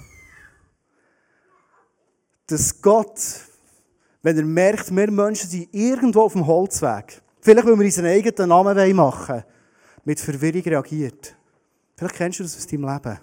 dass 2.45 2.79
Gott, 2.83 3.19
wenn 4.21 4.37
er 4.37 4.45
merkt, 4.45 4.95
wir 4.95 5.09
Menschen 5.09 5.49
sind 5.49 5.73
irgendwo 5.73 6.21
auf 6.21 6.33
dem 6.33 6.45
Holzweg, 6.45 7.23
Vielleicht, 7.39 7.65
weil 7.67 7.77
wir 7.77 7.85
unseren 7.85 8.05
eigenen 8.05 8.49
Namen 8.49 8.95
machen 8.95 9.27
wollen, 9.35 9.43
mit 10.05 10.19
Verwirrung 10.19 10.61
reagiert. 10.61 11.35
Vielleicht 11.95 12.15
kennst 12.15 12.39
du 12.39 12.43
das 12.43 12.57
aus 12.57 12.67
deinem 12.67 12.85
Leben. 12.85 13.19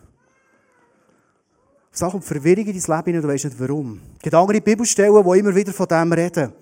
Es 1.93 2.01
kommt 2.01 2.25
Verwirrung 2.25 2.67
in 2.67 2.81
dein 2.81 3.05
Leben 3.05 3.17
und 3.17 3.23
du 3.23 3.29
weißt 3.29 3.45
nicht 3.45 3.61
warum. 3.61 4.01
Es 4.17 4.23
gibt 4.23 4.35
andere 4.35 4.61
Bibelstellen, 4.61 5.25
die 5.25 5.39
immer 5.39 5.55
wieder 5.55 5.73
von 5.73 5.87
dem 5.87 6.13
reden. 6.13 6.53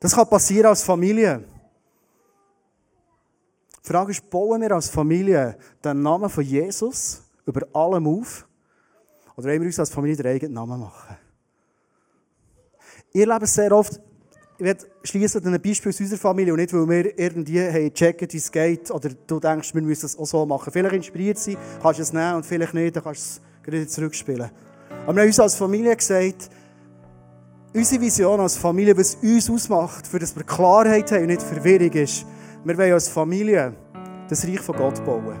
Das 0.00 0.14
kann 0.14 0.28
passieren 0.28 0.66
als 0.66 0.82
Familie. 0.82 1.44
Die 3.84 3.88
Frage 3.88 4.10
ist, 4.10 4.28
bauen 4.28 4.60
wir 4.60 4.72
als 4.72 4.88
Familie 4.88 5.56
den 5.84 6.02
Namen 6.02 6.28
von 6.28 6.42
Jesus 6.42 7.22
über 7.46 7.66
allem 7.72 8.06
auf? 8.06 8.46
Oder 9.36 9.48
wollen 9.48 9.60
wir 9.60 9.66
uns 9.66 9.78
als 9.78 9.90
Familie 9.90 10.16
den 10.16 10.26
eigenen 10.26 10.54
Namen 10.54 10.80
machen? 10.80 11.16
Ihr 13.12 13.26
lebt 13.26 13.46
sehr 13.46 13.72
oft 13.72 14.00
ich 14.62 14.66
werde 14.66 14.86
schließen 15.02 15.44
an 15.44 15.60
Beispiel 15.60 15.90
aus 15.90 15.98
unserer 15.98 16.20
Familie 16.20 16.52
und 16.52 16.60
nicht, 16.60 16.72
weil 16.72 16.88
wir 16.88 17.18
irgendwie 17.18 17.60
haben 17.60 17.92
gecheckt, 17.92 18.32
wie 18.32 18.36
es 18.36 18.52
geht 18.52 18.92
oder 18.92 19.08
du 19.26 19.40
denkst, 19.40 19.74
wir 19.74 19.82
müssen 19.82 20.06
es 20.06 20.16
auch 20.16 20.24
so 20.24 20.46
machen. 20.46 20.72
Vielleicht 20.72 20.94
inspiriert 20.94 21.36
sie, 21.36 21.58
kannst 21.82 21.98
du 21.98 22.02
es 22.04 22.12
nehmen 22.12 22.36
und 22.36 22.46
vielleicht 22.46 22.72
nicht, 22.72 22.94
dann 22.94 23.02
kannst 23.02 23.40
du 23.64 23.70
es 23.72 23.74
wieder 23.74 23.88
zurückspielen. 23.88 24.50
Aber 25.04 25.16
wir 25.16 25.22
haben 25.22 25.26
uns 25.26 25.40
als 25.40 25.56
Familie 25.56 25.96
gesagt, 25.96 26.48
unsere 27.74 28.00
Vision 28.00 28.38
als 28.38 28.56
Familie, 28.56 28.96
was 28.96 29.16
uns 29.16 29.50
ausmacht, 29.50 30.06
für 30.06 30.20
das 30.20 30.36
wir 30.36 30.44
Klarheit 30.44 31.10
haben 31.10 31.22
und 31.22 31.26
nicht 31.26 31.42
Verwirrung 31.42 31.90
ist, 31.90 32.24
wir 32.64 32.78
wollen 32.78 32.92
als 32.92 33.08
Familie 33.08 33.74
das 34.28 34.46
Reich 34.46 34.60
von 34.60 34.76
Gott 34.76 35.04
bauen. 35.04 35.40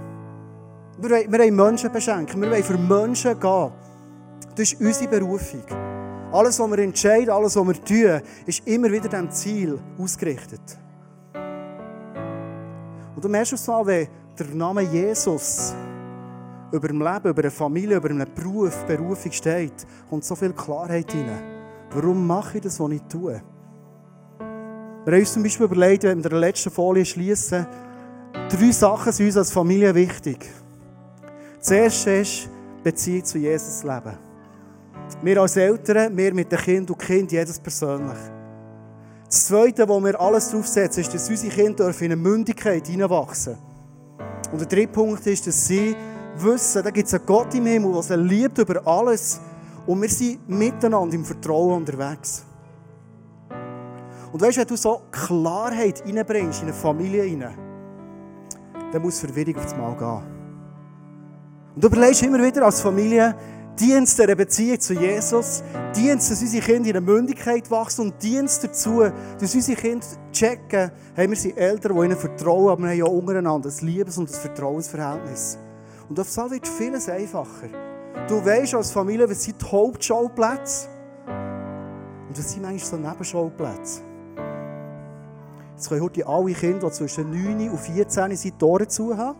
Wir 0.98 1.10
wollen, 1.10 1.30
wir 1.30 1.38
wollen 1.38 1.54
Menschen 1.54 1.92
beschenken, 1.92 2.42
wir 2.42 2.50
wollen 2.50 2.64
für 2.64 2.76
Menschen 2.76 3.38
gehen. 3.38 3.72
Das 4.56 4.72
ist 4.72 4.80
unsere 4.80 5.08
Berufung. 5.08 5.62
Alles, 6.32 6.58
was 6.58 6.70
wir 6.70 6.78
entscheiden, 6.78 7.28
alles, 7.28 7.56
was 7.56 7.66
wir 7.66 7.84
tun, 7.84 8.22
ist 8.46 8.66
immer 8.66 8.90
wieder 8.90 9.08
dem 9.08 9.30
Ziel 9.30 9.78
ausgerichtet. 9.98 10.78
Und 13.14 13.22
du 13.22 13.28
merkst 13.28 13.52
es 13.52 13.66
mal, 13.66 13.84
wenn 13.84 14.08
der 14.38 14.46
Name 14.46 14.80
Jesus 14.80 15.74
über 16.72 16.88
dem 16.88 17.02
Leben, 17.02 17.28
über 17.28 17.42
eine 17.42 17.50
Familie, 17.50 17.98
über 17.98 18.08
einen 18.08 18.26
Beruf, 18.34 18.82
Berufung 18.86 19.30
steht, 19.30 19.86
kommt 20.08 20.24
so 20.24 20.34
viel 20.34 20.54
Klarheit 20.54 21.14
rein. 21.14 21.38
Warum 21.90 22.26
mache 22.26 22.56
ich 22.56 22.64
das, 22.64 22.80
was 22.80 22.90
ich 22.90 23.02
tue? 23.02 23.42
Wir 25.04 25.12
haben 25.12 25.20
uns 25.20 25.32
zum 25.34 25.42
Beispiel 25.42 25.66
überlegt, 25.66 26.04
wenn 26.04 26.10
wir 26.10 26.16
mit 26.16 26.24
der 26.24 26.38
letzten 26.38 26.70
Folie 26.70 27.04
schließen, 27.04 27.66
drei 28.48 28.70
Sachen 28.70 29.12
sind 29.12 29.26
uns 29.26 29.36
als 29.36 29.52
Familie 29.52 29.94
wichtig. 29.94 30.48
Das 31.58 31.70
erste 31.70 32.10
ist 32.12 32.48
Beziehung 32.82 33.24
zu 33.24 33.36
Jesus 33.36 33.82
leben. 33.82 34.31
Wir 35.20 35.40
als 35.40 35.56
Eltern, 35.56 36.16
wir 36.16 36.34
mit 36.34 36.50
den 36.50 36.58
Kind 36.58 36.90
und 36.90 36.98
Kind, 36.98 37.32
jedes 37.32 37.58
persönlich. 37.58 38.18
Das 39.26 39.46
Zweite, 39.46 39.88
wo 39.88 40.00
wir 40.00 40.20
alles 40.20 40.50
draufsetzen, 40.50 41.02
ist, 41.02 41.14
dass 41.14 41.28
unsere 41.28 41.52
Kinder 41.52 41.88
in 41.88 42.04
eine 42.04 42.16
Mündigkeit 42.16 42.86
hineinwachsen. 42.86 43.56
Und 44.52 44.60
der 44.60 44.68
dritte 44.68 44.92
Punkt 44.92 45.26
ist, 45.26 45.46
dass 45.46 45.66
sie 45.66 45.96
wissen, 46.36 46.82
da 46.82 46.90
gibt 46.90 47.08
es 47.08 47.14
einen 47.14 47.24
Gott 47.26 47.54
im 47.54 47.66
Himmel, 47.66 47.92
der 47.92 48.02
sie 48.02 48.16
liebt 48.16 48.58
über 48.58 48.86
alles. 48.86 49.40
Und 49.86 50.02
wir 50.02 50.08
sind 50.08 50.48
miteinander 50.48 51.14
im 51.14 51.24
Vertrauen 51.24 51.78
unterwegs. 51.78 52.44
Und 54.32 54.40
weißt 54.40 54.56
du, 54.56 54.60
wenn 54.60 54.68
du 54.68 54.76
so 54.76 55.02
Klarheit 55.10 56.02
reinbringst 56.06 56.62
in 56.62 56.68
eine 56.68 56.76
Familie 56.76 57.22
rein, 57.22 57.54
dann 58.92 59.02
muss 59.02 59.20
Verwirrung 59.20 59.56
auf 59.56 59.76
Mal 59.76 59.96
gehen. 59.96 60.32
Und 61.74 61.84
du 61.84 61.88
überlegst 61.88 62.22
immer 62.22 62.42
wieder 62.42 62.64
als 62.64 62.80
Familie, 62.80 63.34
Dienst 63.78 64.18
der 64.18 64.34
Beziehung 64.36 64.78
zu 64.80 64.92
Jesus, 64.92 65.62
Dienst, 65.96 66.30
dass 66.30 66.42
unsere 66.42 66.62
Kinder 66.62 66.88
in 66.88 66.92
der 66.92 67.00
Mündigkeit 67.00 67.70
wachsen 67.70 68.02
und 68.02 68.22
Dienst 68.22 68.62
dazu, 68.62 69.02
dass 69.38 69.54
unsere 69.54 69.80
Kinder 69.80 70.06
checken, 70.30 70.90
hey, 71.14 71.28
wir 71.28 71.36
sind 71.36 71.56
Eltern, 71.56 71.96
die 71.96 72.04
ihnen 72.04 72.16
vertrauen, 72.16 72.68
aber 72.68 72.82
wir 72.82 72.90
haben 72.90 72.98
ja 72.98 73.04
untereinander 73.06 73.70
ein 73.70 73.86
Liebes- 73.86 74.18
und 74.18 74.28
ein 74.28 74.34
Vertrauensverhältnis. 74.34 75.58
Und 76.08 76.20
auf 76.20 76.28
so 76.28 76.50
wird 76.50 76.68
vieles 76.68 77.08
einfacher. 77.08 77.68
Du 78.28 78.44
weißt 78.44 78.74
als 78.74 78.90
Familie, 78.90 79.28
was 79.28 79.42
sind 79.42 79.60
die 79.60 79.66
Hauptschauplätze 79.66 80.88
und 82.28 82.38
was 82.38 82.52
sind 82.52 82.62
manchmal 82.62 82.78
so 82.78 82.96
Nebenschauplätze. 82.96 84.02
Jetzt 85.74 85.88
können 85.88 86.02
heute 86.02 86.26
alle 86.26 86.52
Kinder, 86.52 86.88
die 86.88 86.92
zwischen 86.92 87.30
9 87.30 87.70
und 87.70 87.78
14 87.78 88.36
sind, 88.36 88.58
Tore 88.58 88.86
zu 88.86 89.16
haben. 89.16 89.38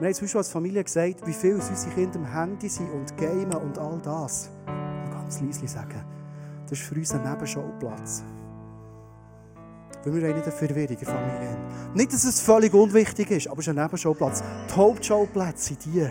Wir 0.00 0.06
haben 0.06 0.14
zum 0.14 0.24
Beispiel 0.24 0.38
als 0.38 0.48
Familie 0.48 0.82
gesagt, 0.82 1.26
wie 1.26 1.32
viel 1.34 1.56
unsere 1.56 1.94
Kinder 1.94 2.18
am 2.18 2.24
Handy 2.24 2.70
sind 2.70 2.90
und 2.90 3.14
gamen 3.18 3.52
und 3.52 3.78
all 3.78 4.00
das. 4.02 4.48
Und 4.66 5.10
ganz 5.10 5.42
leise 5.42 5.68
sagen, 5.68 6.02
das 6.62 6.78
ist 6.78 6.88
für 6.88 6.94
uns 6.94 7.12
ein 7.12 7.22
Nebenschauplatz. 7.22 8.24
Weil 10.02 10.14
wir 10.14 10.34
nicht 10.34 10.42
eine 10.44 10.52
Verwirrung 10.52 10.88
in 10.88 10.96
der 10.96 11.06
Familie 11.06 11.50
haben. 11.50 11.92
Nicht, 11.92 12.14
dass 12.14 12.24
es 12.24 12.40
völlig 12.40 12.72
unwichtig 12.72 13.30
ist, 13.30 13.48
aber 13.48 13.60
es 13.60 13.66
ist 13.66 13.76
ein 13.76 13.82
Nebenschauplatz. 13.82 14.42
Die 14.70 14.74
Hauptschauplätze 14.74 15.64
sind 15.64 15.84
die. 15.84 16.08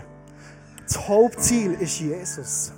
Das 0.86 1.08
Hauptziel 1.08 1.72
ist 1.72 1.98
Jesus. 1.98 2.72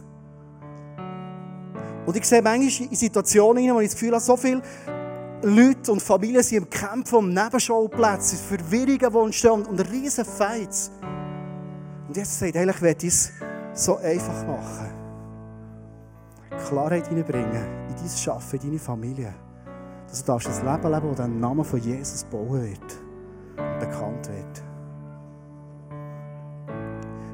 Und 2.06 2.16
ich 2.16 2.24
sehe 2.24 2.40
manchmal 2.40 2.88
in 2.88 2.96
Situationen, 2.96 3.74
wo 3.74 3.80
ich 3.80 3.88
das 3.88 4.00
Gefühl 4.00 4.12
habe, 4.12 4.24
so 4.24 4.38
viele 4.38 4.62
Leute 5.44 5.90
und 5.90 6.00
Familien 6.00 6.42
sind 6.42 6.58
im 6.58 6.70
Kämpfen 6.70 7.16
um 7.16 7.28
Nebenschauplätze, 7.28 8.36
Verwirrungen, 8.36 8.98
die 8.98 9.18
entstehen 9.18 9.66
und 9.66 9.80
riesen 9.90 10.24
Fights. 10.24 10.92
Und 12.06 12.16
jetzt 12.16 12.38
sagt 12.38 12.56
eigentlich, 12.56 12.76
ich 12.76 12.82
werde 12.82 13.06
es 13.08 13.32
so 13.74 13.96
einfach 13.96 14.46
machen. 14.46 14.90
Klarheit 16.68 17.08
hineinbringen 17.08 17.88
in 17.88 17.96
dein 17.96 18.08
Schaffen, 18.08 18.60
in 18.60 18.66
deine 18.66 18.78
Familie. 18.78 19.34
Dass 20.08 20.24
du 20.24 20.32
ein 20.32 20.40
Leben 20.40 20.92
leben 20.92 21.08
das 21.08 21.16
der 21.16 21.28
Name 21.28 21.64
von 21.64 21.80
Jesus 21.80 22.24
bauen 22.24 22.62
wird 22.62 22.98
und 23.56 23.78
bekannt 23.80 24.11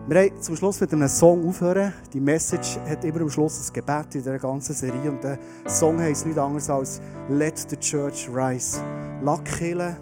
Wir 0.08 0.22
haben 0.22 0.40
zum 0.40 0.56
Schluss 0.56 0.80
mit 0.80 0.90
einem 0.94 1.06
Song 1.06 1.46
aufhören. 1.46 1.92
Die 2.14 2.20
Message 2.20 2.78
hat 2.88 3.04
immer 3.04 3.20
am 3.20 3.28
Schluss 3.28 3.68
ein 3.68 3.74
Gebet 3.74 4.14
in 4.14 4.22
dieser 4.22 4.38
ganzen 4.38 4.74
Serie. 4.74 5.10
Und 5.10 5.22
der 5.22 5.38
Song 5.66 6.00
heisst 6.00 6.24
nichts 6.24 6.40
anderes 6.40 6.70
als 6.70 7.02
Let 7.28 7.58
the 7.68 7.76
Church 7.76 8.26
Rise. 8.32 8.80
Lass 9.22 9.44
killen, 9.44 9.98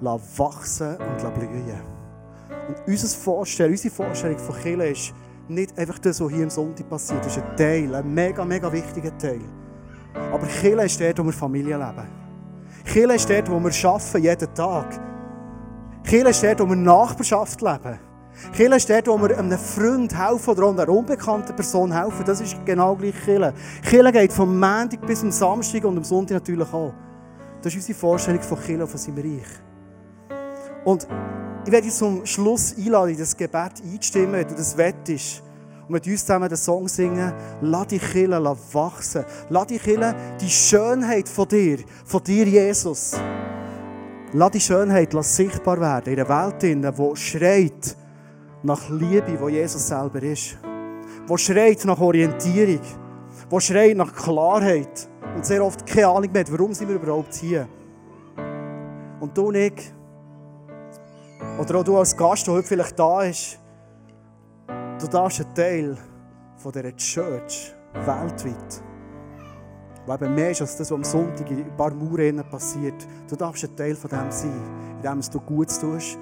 lass 0.00 0.20
wachsen 0.36 0.96
und 0.96 1.22
lass 1.22 1.32
blühen. 1.32 1.80
Und 2.66 2.76
unser 2.88 3.16
Vorstellen, 3.16 3.70
unsere 3.70 3.94
Vorstellung 3.94 4.36
von 4.36 4.56
Killen 4.56 4.90
ist 4.90 5.14
nicht 5.46 5.78
einfach 5.78 6.00
das, 6.00 6.20
was 6.20 6.32
hier 6.32 6.42
am 6.42 6.50
Sonntag 6.50 6.88
passiert. 6.88 7.24
Das 7.24 7.36
ist 7.36 7.40
ein 7.44 7.56
Teil, 7.56 7.94
ein 7.94 8.12
mega, 8.12 8.44
mega 8.44 8.72
wichtiger 8.72 9.16
Teil. 9.16 9.42
Aber 10.32 10.46
Killen 10.48 10.86
ist 10.86 11.00
dort, 11.00 11.20
wo 11.20 11.22
wir 11.22 11.32
Familie 11.32 11.76
leben. 11.76 12.08
Killen 12.84 13.14
ist 13.14 13.30
dort, 13.30 13.48
wo 13.48 13.60
wir 13.60 13.90
arbeiten, 13.90 14.22
jeden 14.24 14.54
Tag. 14.54 15.00
Killen 16.02 16.26
ist 16.26 16.42
dort, 16.42 16.58
wo 16.58 16.66
wir 16.66 16.74
Nachbarschaft 16.74 17.62
leben. 17.62 18.09
Kirche 18.52 18.76
ist 18.76 18.90
dort, 18.90 19.08
wo 19.08 19.20
wir 19.20 19.38
einem 19.38 19.58
Freund 19.58 20.16
helfen 20.16 20.50
oder 20.50 20.68
einer 20.68 20.88
unbekannten 20.88 21.54
Person 21.54 21.92
helfen. 21.92 22.24
Das 22.24 22.40
ist 22.40 22.56
genau 22.64 22.96
gleich 22.96 23.14
Kirche. 23.24 23.52
Kirche 23.82 24.12
geht 24.12 24.32
vom 24.32 24.58
Montag 24.58 25.06
bis 25.06 25.20
zum 25.20 25.30
Samstag 25.30 25.84
und 25.84 25.96
am 25.96 26.04
Sonntag 26.04 26.34
natürlich 26.34 26.72
auch. 26.72 26.92
Das 27.62 27.72
ist 27.72 27.80
unsere 27.80 27.98
Vorstellung 27.98 28.42
von 28.42 28.58
Kirche 28.58 28.86
von 28.86 28.98
seinem 28.98 29.18
Reich. 29.18 29.48
Und 30.84 31.06
ich 31.66 31.72
werde 31.72 31.86
dich 31.86 31.94
zum 31.94 32.24
Schluss 32.24 32.74
einladen, 32.76 33.10
in 33.10 33.18
das 33.18 33.36
Gebet 33.36 33.72
einzustimmen, 33.84 34.32
wenn 34.32 34.48
du 34.48 34.54
das 34.54 34.76
wettest. 34.76 35.42
Und 35.82 35.90
mit 35.90 36.06
uns 36.06 36.20
zusammen 36.24 36.48
den 36.48 36.56
Song 36.56 36.88
singen, 36.88 37.32
lass 37.60 37.86
die 37.88 37.98
Kirche 37.98 38.56
wachsen. 38.72 39.24
Lass 39.50 39.66
die 39.66 39.78
Kirche 39.78 40.14
die 40.40 40.48
Schönheit 40.48 41.28
von 41.28 41.46
dir, 41.48 41.78
von 42.06 42.22
dir, 42.24 42.46
Jesus. 42.46 43.20
Lass 44.32 44.50
die 44.52 44.60
Schönheit 44.60 45.12
sichtbar 45.24 45.80
werden 45.80 46.14
in 46.14 46.20
einer 46.20 46.28
Welt, 46.28 46.62
die 46.62 47.16
schreit, 47.16 47.96
nach 48.62 48.88
Liebe, 48.88 49.40
wo 49.40 49.48
Jesus 49.48 49.88
selber 49.88 50.22
ist. 50.22 50.58
Wo 51.26 51.36
schreit 51.36 51.84
nach 51.84 52.00
Orientierung. 52.00 52.80
Wo 53.48 53.60
schreit 53.60 53.96
nach 53.96 54.12
Klarheit. 54.14 55.08
Und 55.34 55.46
sehr 55.46 55.64
oft 55.64 55.86
keine 55.86 56.08
Ahnung 56.08 56.32
mehr, 56.32 56.44
warum 56.50 56.74
sind 56.74 56.88
wir 56.88 56.96
überhaupt 56.96 57.34
hier. 57.34 57.68
Und 59.20 59.36
du 59.36 59.48
und 59.48 59.54
ich, 59.54 59.92
oder 61.58 61.78
auch 61.78 61.84
du 61.84 61.96
als 61.98 62.16
Gast, 62.16 62.46
der 62.46 62.54
heute 62.54 62.66
vielleicht 62.66 62.98
da 62.98 63.22
ist, 63.22 63.58
du 64.98 65.06
darfst 65.06 65.40
ein 65.40 65.54
Teil 65.54 65.96
von 66.56 66.72
dieser 66.72 66.96
Church 66.96 67.74
weltweit, 67.94 68.82
wo 70.06 70.14
eben 70.14 70.34
mehr 70.34 70.50
ist 70.50 70.62
als 70.62 70.76
das, 70.76 70.90
was 70.90 70.96
am 70.96 71.04
Sonntag 71.04 71.50
in 71.50 71.64
ein 71.64 71.76
paar 71.76 71.92
Mauern 71.92 72.42
passiert. 72.50 73.06
Du 73.28 73.36
darfst 73.36 73.64
ein 73.64 73.76
Teil 73.76 73.94
von 73.94 74.10
dem 74.10 74.30
sein, 74.30 74.52
indem 74.96 75.20
du 75.20 75.40
Gutes 75.40 75.78
tust, 75.78 76.18